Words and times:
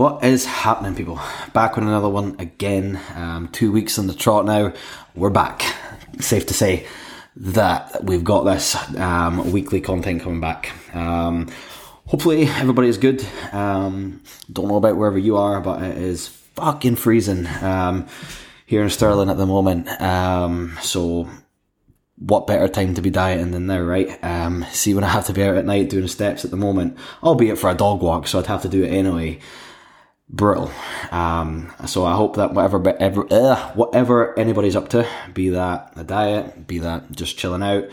What 0.00 0.24
is 0.24 0.46
happening, 0.46 0.94
people? 0.94 1.20
Back 1.52 1.76
with 1.76 1.84
another 1.84 2.08
one 2.08 2.34
again. 2.38 2.98
Um, 3.14 3.48
two 3.52 3.70
weeks 3.70 3.98
on 3.98 4.06
the 4.06 4.14
trot 4.14 4.46
now. 4.46 4.72
We're 5.14 5.28
back. 5.28 5.62
Safe 6.20 6.46
to 6.46 6.54
say 6.54 6.86
that 7.36 8.02
we've 8.02 8.24
got 8.24 8.44
this 8.44 8.76
um, 8.96 9.52
weekly 9.52 9.82
content 9.82 10.22
coming 10.22 10.40
back. 10.40 10.72
Um, 10.96 11.50
hopefully, 12.06 12.44
everybody 12.44 12.88
is 12.88 12.96
good. 12.96 13.22
Um, 13.52 14.22
don't 14.50 14.68
know 14.68 14.76
about 14.76 14.96
wherever 14.96 15.18
you 15.18 15.36
are, 15.36 15.60
but 15.60 15.82
it 15.82 15.98
is 15.98 16.28
fucking 16.28 16.96
freezing 16.96 17.46
um, 17.60 18.06
here 18.64 18.82
in 18.82 18.88
Stirling 18.88 19.28
at 19.28 19.36
the 19.36 19.44
moment. 19.44 19.86
Um, 20.00 20.78
so, 20.80 21.28
what 22.16 22.46
better 22.46 22.68
time 22.68 22.94
to 22.94 23.02
be 23.02 23.10
dieting 23.10 23.50
than 23.50 23.66
now, 23.66 23.82
right? 23.82 24.08
See, 24.72 24.94
when 24.94 25.04
I 25.04 25.08
have 25.08 25.26
to 25.26 25.34
be 25.34 25.44
out 25.44 25.58
at 25.58 25.66
night 25.66 25.90
doing 25.90 26.08
steps 26.08 26.46
at 26.46 26.50
the 26.50 26.56
moment, 26.56 26.96
albeit 27.22 27.58
for 27.58 27.68
a 27.68 27.74
dog 27.74 28.00
walk, 28.00 28.28
so 28.28 28.38
I'd 28.38 28.46
have 28.46 28.62
to 28.62 28.68
do 28.70 28.82
it 28.82 28.88
anyway 28.88 29.40
brutal. 30.32 30.70
Um, 31.10 31.72
so 31.86 32.04
I 32.04 32.14
hope 32.14 32.36
that 32.36 32.54
whatever, 32.54 32.96
ever, 32.98 33.26
uh, 33.30 33.72
whatever 33.72 34.38
anybody's 34.38 34.76
up 34.76 34.88
to, 34.90 35.06
be 35.34 35.50
that 35.50 35.92
a 35.96 36.04
diet, 36.04 36.66
be 36.66 36.78
that 36.78 37.12
just 37.12 37.36
chilling 37.36 37.62
out 37.62 37.88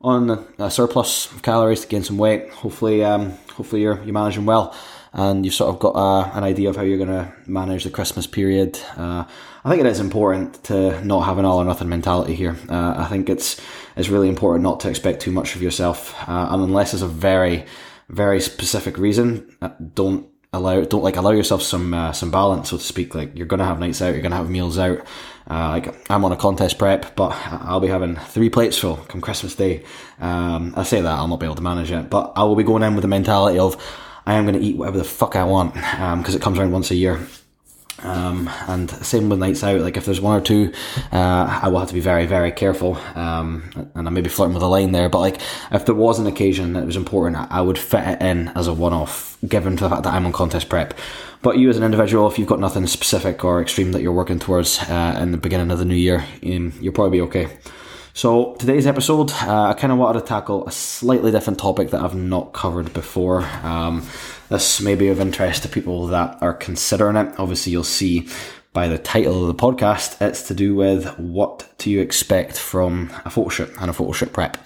on 0.00 0.46
a 0.58 0.70
surplus 0.70 1.30
of 1.30 1.42
calories 1.42 1.82
to 1.82 1.88
gain 1.88 2.02
some 2.02 2.18
weight. 2.18 2.50
Hopefully, 2.50 3.04
um, 3.04 3.32
hopefully 3.54 3.82
you're 3.82 4.02
you're 4.04 4.14
managing 4.14 4.46
well, 4.46 4.74
and 5.12 5.44
you've 5.44 5.54
sort 5.54 5.74
of 5.74 5.80
got 5.80 5.96
uh, 5.96 6.30
an 6.32 6.44
idea 6.44 6.70
of 6.70 6.76
how 6.76 6.82
you're 6.82 6.96
going 6.96 7.08
to 7.08 7.32
manage 7.46 7.84
the 7.84 7.90
Christmas 7.90 8.26
period. 8.26 8.78
Uh, 8.96 9.24
I 9.62 9.68
think 9.68 9.80
it 9.80 9.86
is 9.86 10.00
important 10.00 10.64
to 10.64 11.04
not 11.04 11.22
have 11.22 11.38
an 11.38 11.44
all 11.44 11.58
or 11.58 11.64
nothing 11.64 11.88
mentality 11.88 12.34
here. 12.34 12.56
Uh, 12.68 12.94
I 12.96 13.06
think 13.06 13.28
it's 13.28 13.60
it's 13.96 14.08
really 14.08 14.28
important 14.28 14.62
not 14.62 14.80
to 14.80 14.88
expect 14.88 15.20
too 15.20 15.32
much 15.32 15.54
of 15.54 15.62
yourself, 15.62 16.16
uh, 16.28 16.48
and 16.50 16.62
unless 16.62 16.92
there's 16.92 17.02
a 17.02 17.08
very 17.08 17.66
very 18.08 18.40
specific 18.40 18.98
reason, 18.98 19.56
uh, 19.62 19.68
don't 19.94 20.29
allow 20.52 20.80
don't 20.82 21.04
like 21.04 21.16
allow 21.16 21.30
yourself 21.30 21.62
some 21.62 21.94
uh, 21.94 22.12
some 22.12 22.30
balance 22.30 22.70
so 22.70 22.76
to 22.76 22.82
speak. 22.82 23.14
Like 23.14 23.36
you're 23.36 23.46
gonna 23.46 23.64
have 23.64 23.78
nights 23.78 24.02
out 24.02 24.12
you're 24.12 24.22
gonna 24.22 24.36
have 24.36 24.50
meals 24.50 24.78
out. 24.78 25.00
Uh, 25.48 25.68
like 25.68 26.10
I'm 26.10 26.24
on 26.24 26.32
a 26.32 26.36
contest 26.36 26.78
prep 26.78 27.16
but 27.16 27.32
I'll 27.46 27.80
be 27.80 27.88
having 27.88 28.16
three 28.16 28.50
plates 28.50 28.78
full 28.78 28.96
come 28.96 29.20
Christmas 29.20 29.54
day. 29.54 29.84
Um, 30.20 30.74
I 30.76 30.82
say 30.82 31.00
that 31.00 31.10
I'll 31.10 31.28
not 31.28 31.40
be 31.40 31.46
able 31.46 31.56
to 31.56 31.62
manage 31.62 31.90
it 31.90 32.10
but 32.10 32.32
I 32.36 32.44
will 32.44 32.56
be 32.56 32.64
going 32.64 32.82
in 32.82 32.94
with 32.94 33.02
the 33.02 33.08
mentality 33.08 33.58
of 33.58 33.76
I 34.26 34.34
am 34.34 34.44
gonna 34.44 34.58
eat 34.58 34.76
whatever 34.76 34.98
the 34.98 35.04
fuck 35.04 35.36
I 35.36 35.44
want 35.44 35.74
because 35.74 36.34
um, 36.34 36.36
it 36.36 36.42
comes 36.42 36.58
around 36.58 36.72
once 36.72 36.90
a 36.90 36.96
year 36.96 37.20
um, 38.02 38.50
and 38.68 38.90
same 38.90 39.28
with 39.28 39.38
nights 39.38 39.62
out. 39.64 39.80
Like 39.80 39.96
if 39.96 40.04
there's 40.04 40.20
one 40.20 40.38
or 40.38 40.42
two, 40.42 40.72
uh, 41.12 41.60
I 41.62 41.68
will 41.68 41.80
have 41.80 41.88
to 41.88 41.94
be 41.94 42.00
very, 42.00 42.26
very 42.26 42.52
careful. 42.52 42.96
Um, 43.14 43.90
and 43.94 44.06
I 44.06 44.10
may 44.10 44.20
be 44.20 44.28
flirting 44.28 44.54
with 44.54 44.62
a 44.62 44.66
line 44.66 44.92
there, 44.92 45.08
but 45.08 45.20
like 45.20 45.40
if 45.70 45.86
there 45.86 45.94
was 45.94 46.18
an 46.18 46.26
occasion 46.26 46.72
that 46.74 46.86
was 46.86 46.96
important, 46.96 47.36
I 47.50 47.60
would 47.60 47.78
fit 47.78 48.06
it 48.06 48.22
in 48.22 48.48
as 48.48 48.66
a 48.66 48.74
one-off, 48.74 49.38
given 49.46 49.76
to 49.76 49.84
the 49.84 49.90
fact 49.90 50.04
that 50.04 50.14
I'm 50.14 50.26
on 50.26 50.32
contest 50.32 50.68
prep. 50.68 50.94
But 51.42 51.56
you 51.56 51.70
as 51.70 51.76
an 51.76 51.84
individual, 51.84 52.26
if 52.28 52.38
you've 52.38 52.48
got 52.48 52.60
nothing 52.60 52.86
specific 52.86 53.44
or 53.44 53.62
extreme 53.62 53.92
that 53.92 54.02
you're 54.02 54.12
working 54.12 54.38
towards 54.38 54.78
uh, 54.90 55.18
in 55.20 55.32
the 55.32 55.38
beginning 55.38 55.70
of 55.70 55.78
the 55.78 55.86
new 55.86 55.94
year, 55.94 56.24
um, 56.44 56.72
you'll 56.80 56.92
probably 56.92 57.18
be 57.18 57.22
okay. 57.22 57.48
So 58.12 58.56
today's 58.58 58.86
episode, 58.86 59.30
uh, 59.32 59.68
I 59.68 59.74
kind 59.74 59.92
of 59.92 59.98
wanted 59.98 60.20
to 60.20 60.26
tackle 60.26 60.66
a 60.66 60.72
slightly 60.72 61.30
different 61.30 61.58
topic 61.58 61.90
that 61.90 62.02
I've 62.02 62.14
not 62.14 62.52
covered 62.52 62.92
before. 62.92 63.42
Um, 63.62 64.06
this 64.50 64.80
may 64.80 64.94
be 64.94 65.08
of 65.08 65.20
interest 65.20 65.62
to 65.62 65.68
people 65.68 66.08
that 66.08 66.36
are 66.42 66.52
considering 66.52 67.16
it. 67.16 67.32
Obviously, 67.38 67.72
you'll 67.72 67.84
see 67.84 68.28
by 68.72 68.86
the 68.88 68.98
title 68.98 69.40
of 69.42 69.46
the 69.48 69.62
podcast, 69.62 70.20
it's 70.20 70.42
to 70.48 70.54
do 70.54 70.74
with 70.74 71.18
what 71.18 71.68
do 71.78 71.90
you 71.90 72.00
expect 72.00 72.58
from 72.58 73.10
a 73.24 73.30
photo 73.30 73.48
shoot 73.48 73.70
and 73.80 73.90
a 73.90 73.92
photo 73.92 74.12
shoot 74.12 74.32
prep. 74.32 74.56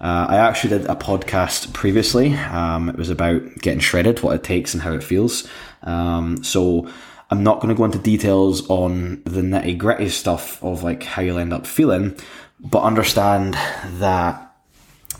Uh, 0.00 0.26
I 0.28 0.36
actually 0.36 0.78
did 0.78 0.86
a 0.86 0.94
podcast 0.94 1.72
previously. 1.74 2.34
Um, 2.34 2.88
it 2.88 2.96
was 2.96 3.10
about 3.10 3.42
getting 3.58 3.80
shredded, 3.80 4.22
what 4.22 4.36
it 4.36 4.44
takes 4.44 4.72
and 4.72 4.82
how 4.82 4.92
it 4.92 5.02
feels. 5.02 5.46
Um, 5.82 6.42
so 6.42 6.90
I'm 7.30 7.42
not 7.42 7.60
going 7.60 7.68
to 7.68 7.78
go 7.78 7.84
into 7.84 7.98
details 7.98 8.68
on 8.70 9.22
the 9.24 9.42
nitty 9.42 9.76
gritty 9.76 10.08
stuff 10.08 10.62
of 10.64 10.82
like 10.82 11.02
how 11.02 11.22
you'll 11.22 11.38
end 11.38 11.52
up 11.52 11.66
feeling, 11.66 12.16
but 12.58 12.82
understand 12.82 13.54
that 13.98 14.49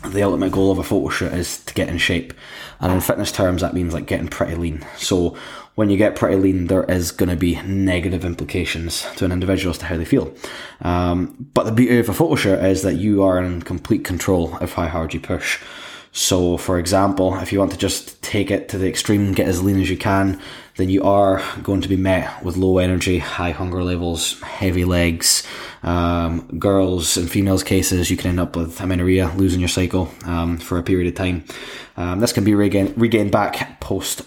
the 0.05 0.23
ultimate 0.23 0.51
goal 0.51 0.71
of 0.71 0.79
a 0.79 0.83
photo 0.83 1.09
shoot 1.09 1.33
is 1.33 1.63
to 1.65 1.73
get 1.73 1.89
in 1.89 1.97
shape. 1.97 2.33
And 2.79 2.91
in 2.91 3.01
fitness 3.01 3.31
terms, 3.31 3.61
that 3.61 3.73
means 3.73 3.93
like 3.93 4.07
getting 4.07 4.27
pretty 4.27 4.55
lean. 4.55 4.85
So 4.97 5.37
when 5.75 5.89
you 5.89 5.97
get 5.97 6.15
pretty 6.15 6.35
lean, 6.35 6.67
there 6.67 6.83
is 6.85 7.11
going 7.11 7.29
to 7.29 7.35
be 7.35 7.61
negative 7.61 8.25
implications 8.25 9.07
to 9.17 9.25
an 9.25 9.31
individual 9.31 9.71
as 9.71 9.77
to 9.79 9.85
how 9.85 9.97
they 9.97 10.05
feel. 10.05 10.33
Um, 10.81 11.49
but 11.53 11.65
the 11.65 11.71
beauty 11.71 11.99
of 11.99 12.09
a 12.09 12.13
photo 12.13 12.35
shoot 12.35 12.59
is 12.59 12.81
that 12.81 12.95
you 12.95 13.23
are 13.23 13.41
in 13.41 13.61
complete 13.61 14.03
control 14.03 14.57
of 14.57 14.73
how 14.73 14.87
hard 14.87 15.13
you 15.13 15.19
push. 15.19 15.59
So, 16.13 16.57
for 16.57 16.77
example, 16.77 17.35
if 17.35 17.53
you 17.53 17.59
want 17.59 17.71
to 17.71 17.77
just 17.77 18.21
take 18.21 18.51
it 18.51 18.67
to 18.69 18.77
the 18.77 18.89
extreme, 18.89 19.31
get 19.31 19.47
as 19.47 19.63
lean 19.63 19.79
as 19.79 19.89
you 19.89 19.97
can, 19.97 20.41
then 20.81 20.89
you 20.89 21.03
are 21.03 21.43
going 21.61 21.79
to 21.81 21.87
be 21.87 21.95
met 21.95 22.43
with 22.43 22.57
low 22.57 22.79
energy, 22.79 23.19
high 23.19 23.51
hunger 23.51 23.83
levels, 23.83 24.41
heavy 24.41 24.83
legs. 24.83 25.43
Um, 25.83 26.47
girls 26.59 27.17
and 27.17 27.29
females 27.29 27.63
cases, 27.63 28.09
you 28.09 28.17
can 28.17 28.31
end 28.31 28.39
up 28.39 28.55
with 28.55 28.81
amenorrhea, 28.81 29.31
losing 29.35 29.59
your 29.59 29.69
cycle 29.69 30.11
um, 30.25 30.57
for 30.57 30.79
a 30.79 30.83
period 30.83 31.07
of 31.07 31.15
time. 31.15 31.43
Um, 31.97 32.19
this 32.19 32.33
can 32.33 32.43
be 32.43 32.55
regained, 32.55 32.99
regained 32.99 33.31
back 33.31 33.79
post 33.79 34.21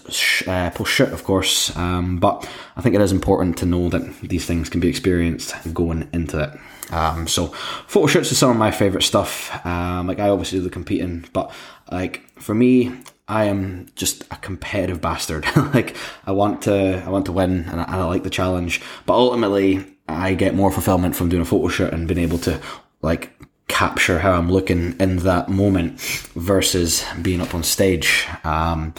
uh, 0.47 0.69
post 0.71 0.91
shoot, 0.91 1.09
of 1.09 1.25
course, 1.25 1.75
um, 1.75 2.19
but 2.19 2.49
I 2.77 2.81
think 2.81 2.95
it 2.95 3.01
is 3.01 3.11
important 3.11 3.57
to 3.57 3.65
know 3.65 3.89
that 3.89 4.21
these 4.21 4.45
things 4.45 4.69
can 4.69 4.79
be 4.79 4.87
experienced 4.87 5.55
going 5.73 6.07
into 6.13 6.39
it. 6.41 6.93
Um, 6.93 7.27
so 7.27 7.47
photo 7.87 8.07
shoots 8.07 8.31
is 8.31 8.37
some 8.37 8.51
of 8.51 8.57
my 8.57 8.71
favorite 8.71 9.03
stuff. 9.03 9.65
Um, 9.65 10.07
like 10.07 10.19
I 10.19 10.29
obviously 10.29 10.59
do 10.59 10.63
the 10.63 10.69
competing, 10.69 11.25
but 11.33 11.51
like 11.91 12.21
for 12.39 12.53
me, 12.53 12.93
I 13.27 13.45
am 13.45 13.87
just 13.95 14.23
a 14.31 14.35
competitive 14.37 15.01
bastard. 15.01 15.45
like 15.73 15.95
I 16.25 16.31
want 16.31 16.63
to, 16.63 17.03
I 17.05 17.09
want 17.09 17.25
to 17.25 17.31
win, 17.31 17.65
and 17.69 17.81
I, 17.81 17.83
and 17.83 17.95
I, 17.95 18.05
like 18.05 18.23
the 18.23 18.29
challenge. 18.29 18.81
But 19.05 19.13
ultimately, 19.13 19.85
I 20.07 20.35
get 20.35 20.53
more 20.53 20.71
fulfillment 20.71 21.15
from 21.15 21.29
doing 21.29 21.41
a 21.41 21.45
photo 21.45 21.67
shoot 21.67 21.93
and 21.93 22.07
being 22.07 22.19
able 22.19 22.37
to 22.39 22.61
like 23.01 23.31
capture 23.67 24.19
how 24.19 24.33
I'm 24.33 24.51
looking 24.51 24.95
in 24.99 25.17
that 25.17 25.49
moment 25.49 25.99
versus 26.35 27.03
being 27.21 27.41
up 27.41 27.55
on 27.55 27.63
stage. 27.63 28.27
Um, 28.43 28.93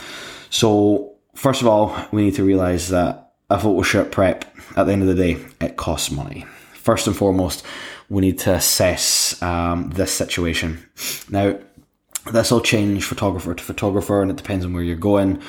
so 0.51 1.15
first 1.35 1.63
of 1.63 1.69
all, 1.69 1.97
we 2.11 2.23
need 2.23 2.35
to 2.35 2.45
realize 2.45 2.89
that 2.89 3.33
a 3.49 3.59
photo 3.59 3.83
shoot 3.83 4.11
prep 4.11 4.45
at 4.77 4.85
the 4.85 4.93
end 4.93 5.03
of 5.03 5.09
the 5.09 5.15
day 5.15 5.45
it 5.61 5.77
costs 5.77 6.11
money. 6.11 6.45
First 6.75 7.07
and 7.07 7.17
foremost, 7.17 7.65
we 8.09 8.21
need 8.23 8.39
to 8.41 8.55
assess 8.55 9.41
um, 9.43 9.91
this 9.91 10.13
situation. 10.13 10.85
Now, 11.31 11.59
this 12.33 12.51
will 12.51 12.61
change 12.61 13.05
photographer 13.05 13.55
to 13.55 13.63
photographer 13.63 14.23
and 14.23 14.31
it 14.31 14.37
depends 14.37 14.65
on 14.65 14.73
where 14.73 14.83
you're 14.83 14.97
going. 14.97 15.43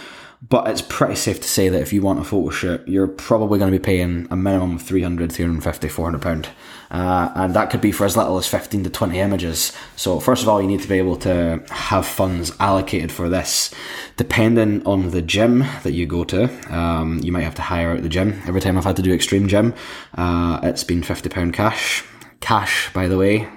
But 0.48 0.68
it's 0.68 0.84
pretty 0.84 1.16
safe 1.16 1.42
to 1.42 1.48
say 1.48 1.68
that 1.70 1.82
if 1.82 1.92
you 1.92 2.04
want 2.04 2.20
a 2.20 2.24
photo 2.24 2.52
shoot, 2.52 2.88
you're 2.88 3.08
probably 3.08 3.58
going 3.58 3.72
to 3.72 3.78
be 3.78 3.84
paying 3.84 4.28
a 4.30 4.36
minimum 4.36 4.76
of 4.76 4.84
300, 4.84 5.32
350, 5.32 5.88
400 5.90 6.22
pound. 6.22 6.50
Uh, 6.92 7.32
and 7.36 7.56
that 7.56 7.72
could 7.72 7.82
be 7.82 7.92
for 7.92 8.06
as 8.06 8.16
little 8.16 8.38
as 8.38 8.48
15 8.48 8.84
to 8.84 8.90
20 8.90 9.20
images. 9.20 9.74
So 9.96 10.20
first 10.20 10.44
of 10.44 10.50
all, 10.50 10.62
you 10.62 10.68
need 10.68 10.82
to 10.82 10.88
be 10.88 11.00
able 11.00 11.16
to 11.18 11.64
have 11.72 12.06
funds 12.06 12.52
allocated 12.60 13.12
for 13.12 13.30
this. 13.30 13.74
Depending 14.16 14.86
on 14.86 15.10
the 15.10 15.24
gym 15.24 15.66
that 15.82 15.94
you 15.94 16.06
go 16.06 16.24
to, 16.26 16.44
um, 16.74 17.20
you 17.24 17.32
might 17.32 17.44
have 17.44 17.56
to 17.56 17.64
hire 17.64 17.92
out 17.92 18.04
the 18.04 18.10
gym. 18.10 18.40
Every 18.46 18.62
time 18.62 18.78
I've 18.78 18.86
had 18.86 18.96
to 18.98 19.02
do 19.02 19.14
extreme 19.14 19.48
gym, 19.48 19.74
uh, 20.14 20.60
it's 20.62 20.84
been 20.84 21.02
50 21.02 21.30
pound 21.30 21.54
cash. 21.56 22.04
Cash, 22.42 22.94
by 22.94 23.08
the 23.08 23.18
way, 23.18 23.50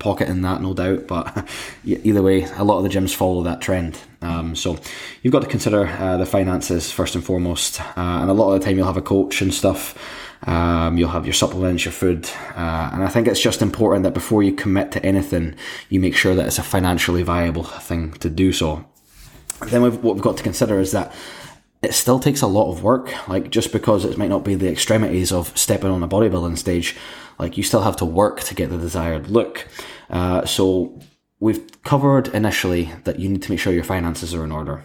pocket 0.00 0.28
in 0.28 0.42
that, 0.42 0.60
no 0.60 0.74
doubt. 0.74 1.06
But 1.06 1.48
either 1.84 2.22
way, 2.22 2.44
a 2.56 2.64
lot 2.64 2.78
of 2.78 2.82
the 2.84 2.88
gyms 2.88 3.14
follow 3.14 3.42
that 3.44 3.60
trend. 3.60 3.98
Um, 4.22 4.56
so 4.56 4.78
you've 5.22 5.32
got 5.32 5.42
to 5.42 5.48
consider 5.48 5.86
uh, 5.86 6.16
the 6.16 6.26
finances 6.26 6.90
first 6.90 7.14
and 7.14 7.24
foremost. 7.24 7.80
Uh, 7.80 8.20
and 8.20 8.30
a 8.30 8.34
lot 8.34 8.52
of 8.52 8.60
the 8.60 8.66
time, 8.66 8.76
you'll 8.76 8.86
have 8.86 8.96
a 8.96 9.02
coach 9.02 9.40
and 9.40 9.54
stuff. 9.54 9.96
Um, 10.46 10.96
you'll 10.96 11.10
have 11.10 11.26
your 11.26 11.34
supplements, 11.34 11.84
your 11.84 11.92
food, 11.92 12.28
uh, 12.56 12.90
and 12.94 13.04
I 13.04 13.08
think 13.08 13.28
it's 13.28 13.42
just 13.42 13.60
important 13.60 14.04
that 14.04 14.14
before 14.14 14.42
you 14.42 14.54
commit 14.54 14.90
to 14.92 15.04
anything, 15.04 15.54
you 15.90 16.00
make 16.00 16.16
sure 16.16 16.34
that 16.34 16.46
it's 16.46 16.58
a 16.58 16.62
financially 16.62 17.22
viable 17.22 17.64
thing 17.64 18.12
to 18.12 18.30
do 18.30 18.50
so. 18.50 18.86
Then 19.66 19.82
we've, 19.82 20.02
what 20.02 20.14
we've 20.14 20.24
got 20.24 20.38
to 20.38 20.42
consider 20.42 20.80
is 20.80 20.92
that 20.92 21.12
it 21.82 21.94
still 21.94 22.18
takes 22.18 22.42
a 22.42 22.46
lot 22.46 22.70
of 22.70 22.82
work. 22.82 23.12
Like 23.28 23.50
just 23.50 23.72
because 23.72 24.04
it 24.04 24.18
might 24.18 24.28
not 24.28 24.44
be 24.44 24.54
the 24.54 24.70
extremities 24.70 25.32
of 25.32 25.56
stepping 25.56 25.90
on 25.90 26.02
a 26.02 26.08
bodybuilding 26.08 26.58
stage, 26.58 26.96
like 27.38 27.56
you 27.56 27.62
still 27.62 27.82
have 27.82 27.96
to 27.96 28.04
work 28.04 28.40
to 28.42 28.54
get 28.54 28.70
the 28.70 28.78
desired 28.78 29.28
look. 29.28 29.66
Uh, 30.10 30.44
so 30.44 30.98
we've 31.40 31.82
covered 31.82 32.28
initially 32.28 32.92
that 33.04 33.18
you 33.18 33.26
need 33.26 33.42
to 33.42 33.50
make 33.50 33.58
sure 33.58 33.72
your 33.72 33.82
finances 33.82 34.34
are 34.34 34.44
in 34.44 34.52
order. 34.52 34.82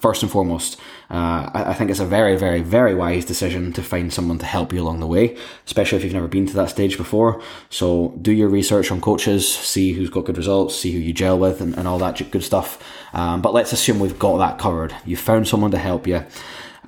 First 0.00 0.22
and 0.24 0.30
foremost, 0.30 0.78
uh, 1.08 1.48
I 1.54 1.74
think 1.74 1.90
it's 1.90 2.00
a 2.00 2.04
very, 2.04 2.36
very, 2.36 2.60
very 2.60 2.92
wise 2.92 3.24
decision 3.24 3.72
to 3.74 3.82
find 3.82 4.12
someone 4.12 4.38
to 4.38 4.46
help 4.46 4.72
you 4.72 4.82
along 4.82 4.98
the 4.98 5.06
way, 5.06 5.36
especially 5.64 5.98
if 5.98 6.04
you've 6.04 6.12
never 6.12 6.26
been 6.26 6.46
to 6.46 6.54
that 6.54 6.70
stage 6.70 6.96
before. 6.96 7.40
So 7.70 8.18
do 8.20 8.32
your 8.32 8.48
research 8.48 8.90
on 8.90 9.00
coaches, 9.00 9.48
see 9.48 9.92
who's 9.92 10.10
got 10.10 10.24
good 10.24 10.36
results, 10.36 10.74
see 10.74 10.90
who 10.90 10.98
you 10.98 11.12
gel 11.12 11.38
with, 11.38 11.60
and, 11.60 11.78
and 11.78 11.86
all 11.86 11.98
that 11.98 12.30
good 12.32 12.42
stuff. 12.42 12.82
Um, 13.14 13.40
but 13.40 13.54
let's 13.54 13.72
assume 13.72 14.00
we've 14.00 14.18
got 14.18 14.38
that 14.38 14.58
covered. 14.58 14.94
You've 15.04 15.20
found 15.20 15.46
someone 15.46 15.70
to 15.70 15.78
help 15.78 16.08
you. 16.08 16.24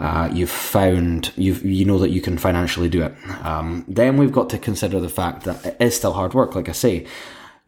Uh, 0.01 0.29
you've 0.33 0.51
found 0.51 1.33
you 1.37 1.55
you 1.55 1.85
know 1.85 1.99
that 1.99 2.11
you 2.11 2.21
can 2.21 2.39
financially 2.39 2.89
do 2.89 3.03
it. 3.03 3.15
Um, 3.45 3.85
then 3.89 4.17
we've 4.17 4.31
got 4.31 4.49
to 4.51 4.59
consider 4.59 5.01
the 5.01 5.09
fact 5.09 5.43
that 5.45 5.65
it 5.67 5.77
is 5.81 5.97
still 5.97 6.13
hard 6.13 6.35
work. 6.35 6.55
Like 6.55 6.69
I 6.69 6.73
say, 6.73 7.07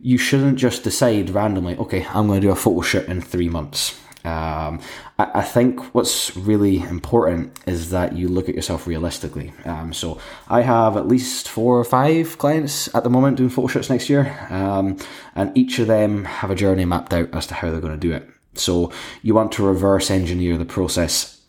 you 0.00 0.18
shouldn't 0.18 0.58
just 0.58 0.84
decide 0.84 1.30
randomly, 1.30 1.76
okay, 1.76 2.06
I'm 2.06 2.26
going 2.26 2.40
to 2.40 2.46
do 2.46 2.52
a 2.52 2.56
photo 2.56 2.80
shoot 2.80 3.06
in 3.08 3.20
three 3.20 3.48
months. 3.48 3.98
Um, 4.24 4.80
I, 5.18 5.30
I, 5.36 5.42
think 5.42 5.94
what's 5.94 6.36
really 6.36 6.80
important 6.80 7.58
is 7.66 7.88
that 7.88 8.14
you 8.14 8.28
look 8.28 8.50
at 8.50 8.54
yourself 8.54 8.86
realistically. 8.86 9.54
Um, 9.64 9.94
so 9.94 10.20
I 10.46 10.60
have 10.60 10.98
at 10.98 11.08
least 11.08 11.48
four 11.48 11.78
or 11.78 11.84
five 11.84 12.36
clients 12.36 12.94
at 12.94 13.02
the 13.02 13.08
moment 13.08 13.38
doing 13.38 13.48
photo 13.48 13.68
shoots 13.68 13.88
next 13.88 14.10
year, 14.10 14.36
um, 14.50 14.98
and 15.34 15.56
each 15.56 15.78
of 15.78 15.86
them 15.86 16.26
have 16.26 16.50
a 16.50 16.54
journey 16.54 16.84
mapped 16.84 17.14
out 17.14 17.34
as 17.34 17.46
to 17.46 17.54
how 17.54 17.70
they're 17.70 17.80
going 17.80 17.98
to 17.98 18.08
do 18.08 18.12
it. 18.12 18.28
So 18.54 18.92
you 19.22 19.32
want 19.32 19.52
to 19.52 19.66
reverse 19.66 20.10
engineer 20.10 20.58
the 20.58 20.66
process 20.66 21.40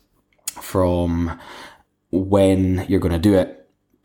from 0.46 1.38
when 2.10 2.86
you're 2.88 3.00
going 3.00 3.12
to 3.12 3.18
do 3.18 3.34
it 3.34 3.61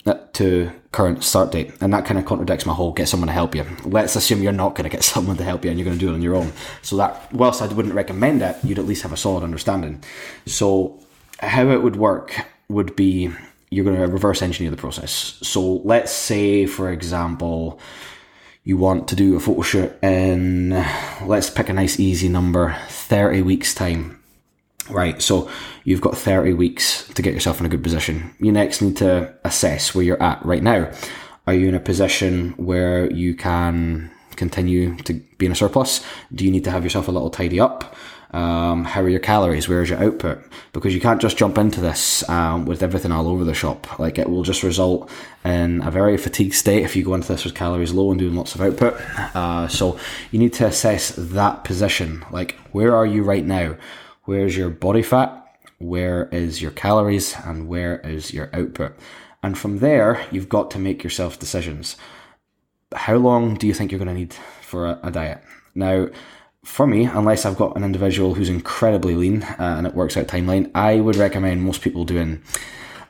Uh, 0.07 0.17
to 0.31 0.71
current 0.93 1.21
start 1.21 1.51
date. 1.51 1.73
And 1.81 1.91
that 1.93 2.05
kind 2.05 2.17
of 2.17 2.25
contradicts 2.25 2.65
my 2.65 2.73
whole 2.73 2.93
get 2.93 3.09
someone 3.09 3.27
to 3.27 3.33
help 3.33 3.53
you. 3.53 3.65
Let's 3.83 4.15
assume 4.15 4.41
you're 4.41 4.53
not 4.53 4.73
going 4.73 4.89
to 4.89 4.95
get 4.95 5.03
someone 5.13 5.35
to 5.35 5.43
help 5.43 5.65
you 5.65 5.69
and 5.69 5.77
you're 5.77 5.83
going 5.85 5.97
to 5.97 6.05
do 6.05 6.09
it 6.11 6.15
on 6.15 6.21
your 6.21 6.35
own. 6.35 6.53
So 6.81 6.95
that, 6.95 7.33
whilst 7.33 7.61
I 7.61 7.67
wouldn't 7.67 7.93
recommend 7.93 8.41
it, 8.41 8.55
you'd 8.63 8.79
at 8.79 8.85
least 8.85 9.01
have 9.01 9.11
a 9.11 9.17
solid 9.17 9.43
understanding. 9.43 10.01
So 10.45 11.03
how 11.39 11.69
it 11.71 11.83
would 11.83 11.97
work 11.97 12.39
would 12.69 12.95
be 12.95 13.31
you're 13.69 13.83
going 13.83 13.97
to 13.97 14.07
reverse 14.07 14.41
engineer 14.41 14.71
the 14.71 14.77
process. 14.77 15.39
So 15.41 15.81
let's 15.83 16.13
say, 16.13 16.67
for 16.67 16.89
example, 16.89 17.77
you 18.63 18.77
want 18.77 19.09
to 19.09 19.15
do 19.15 19.35
a 19.35 19.41
photo 19.41 19.61
shoot 19.63 20.03
in, 20.03 20.69
let's 21.25 21.49
pick 21.49 21.67
a 21.67 21.73
nice 21.73 21.99
easy 21.99 22.29
number, 22.29 22.77
30 22.87 23.41
weeks 23.41 23.75
time 23.75 24.16
Right, 24.89 25.21
so 25.21 25.49
you've 25.83 26.01
got 26.01 26.17
30 26.17 26.53
weeks 26.53 27.07
to 27.09 27.21
get 27.21 27.33
yourself 27.33 27.59
in 27.59 27.65
a 27.65 27.69
good 27.69 27.83
position. 27.83 28.33
You 28.39 28.51
next 28.51 28.81
need 28.81 28.97
to 28.97 29.33
assess 29.43 29.93
where 29.93 30.03
you're 30.03 30.21
at 30.21 30.43
right 30.45 30.63
now. 30.63 30.91
Are 31.45 31.53
you 31.53 31.67
in 31.67 31.75
a 31.75 31.79
position 31.79 32.51
where 32.57 33.11
you 33.11 33.35
can 33.35 34.11
continue 34.35 34.95
to 34.97 35.13
be 35.37 35.45
in 35.45 35.51
a 35.51 35.55
surplus? 35.55 36.05
Do 36.33 36.45
you 36.45 36.51
need 36.51 36.63
to 36.65 36.71
have 36.71 36.83
yourself 36.83 37.07
a 37.07 37.11
little 37.11 37.29
tidy 37.29 37.59
up? 37.59 37.95
Um, 38.31 38.83
how 38.83 39.01
are 39.01 39.09
your 39.09 39.21
calories? 39.21 39.69
Where 39.69 39.81
is 39.81 39.89
your 39.89 40.03
output? 40.03 40.43
Because 40.73 40.93
you 40.93 40.99
can't 40.99 41.21
just 41.21 41.37
jump 41.37 41.57
into 41.57 41.79
this 41.79 42.27
um, 42.29 42.65
with 42.65 42.83
everything 42.83 43.11
all 43.11 43.27
over 43.27 43.43
the 43.43 43.53
shop. 43.53 43.99
Like 43.99 44.17
it 44.17 44.29
will 44.29 44.43
just 44.43 44.63
result 44.63 45.09
in 45.45 45.81
a 45.81 45.91
very 45.91 46.17
fatigued 46.17 46.53
state 46.53 46.83
if 46.83 46.95
you 46.95 47.05
go 47.05 47.13
into 47.13 47.29
this 47.29 47.45
with 47.45 47.55
calories 47.55 47.93
low 47.93 48.11
and 48.11 48.19
doing 48.19 48.35
lots 48.35 48.53
of 48.53 48.61
output. 48.61 48.95
Uh, 49.33 49.67
so 49.67 49.97
you 50.31 50.39
need 50.39 50.53
to 50.53 50.65
assess 50.65 51.13
that 51.15 51.63
position. 51.63 52.25
Like 52.31 52.57
where 52.71 52.95
are 52.95 53.05
you 53.05 53.23
right 53.23 53.45
now? 53.45 53.77
Where's 54.27 54.57
your 54.57 54.69
body 54.69 55.03
fat? 55.03 55.57
Where 55.79 56.27
is 56.33 56.61
your 56.61 56.71
calories? 56.71 57.33
And 57.45 57.69
where 57.69 57.99
is 57.99 58.33
your 58.33 58.49
output? 58.53 58.93
And 59.41 59.57
from 59.57 59.79
there, 59.79 60.21
you've 60.31 60.49
got 60.49 60.69
to 60.71 60.79
make 60.79 61.01
yourself 61.01 61.39
decisions. 61.39 61.95
How 62.93 63.15
long 63.15 63.55
do 63.55 63.65
you 63.65 63.73
think 63.73 63.89
you're 63.89 63.99
going 64.03 64.09
to 64.09 64.13
need 64.13 64.33
for 64.61 64.85
a, 64.85 64.99
a 65.01 65.11
diet? 65.11 65.41
Now, 65.75 66.09
for 66.65 66.85
me, 66.85 67.05
unless 67.05 67.45
I've 67.45 67.55
got 67.55 67.77
an 67.77 67.85
individual 67.85 68.33
who's 68.33 68.49
incredibly 68.49 69.15
lean 69.15 69.43
uh, 69.43 69.75
and 69.77 69.87
it 69.87 69.95
works 69.95 70.17
out 70.17 70.27
timeline, 70.27 70.71
I 70.75 70.99
would 70.99 71.15
recommend 71.15 71.63
most 71.63 71.81
people 71.81 72.03
doing 72.03 72.43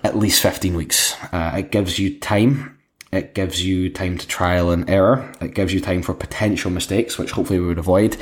at 0.03 0.15
least 0.15 0.43
15 0.43 0.75
weeks. 0.75 1.15
Uh, 1.33 1.53
it 1.57 1.71
gives 1.71 1.97
you 1.97 2.19
time. 2.19 2.77
It 3.11 3.33
gives 3.33 3.65
you 3.65 3.89
time 3.89 4.19
to 4.19 4.27
trial 4.27 4.69
and 4.69 4.87
error. 4.87 5.33
It 5.41 5.55
gives 5.55 5.73
you 5.73 5.81
time 5.81 6.03
for 6.03 6.13
potential 6.13 6.69
mistakes, 6.69 7.17
which 7.17 7.31
hopefully 7.31 7.59
we 7.59 7.65
would 7.65 7.79
avoid 7.79 8.17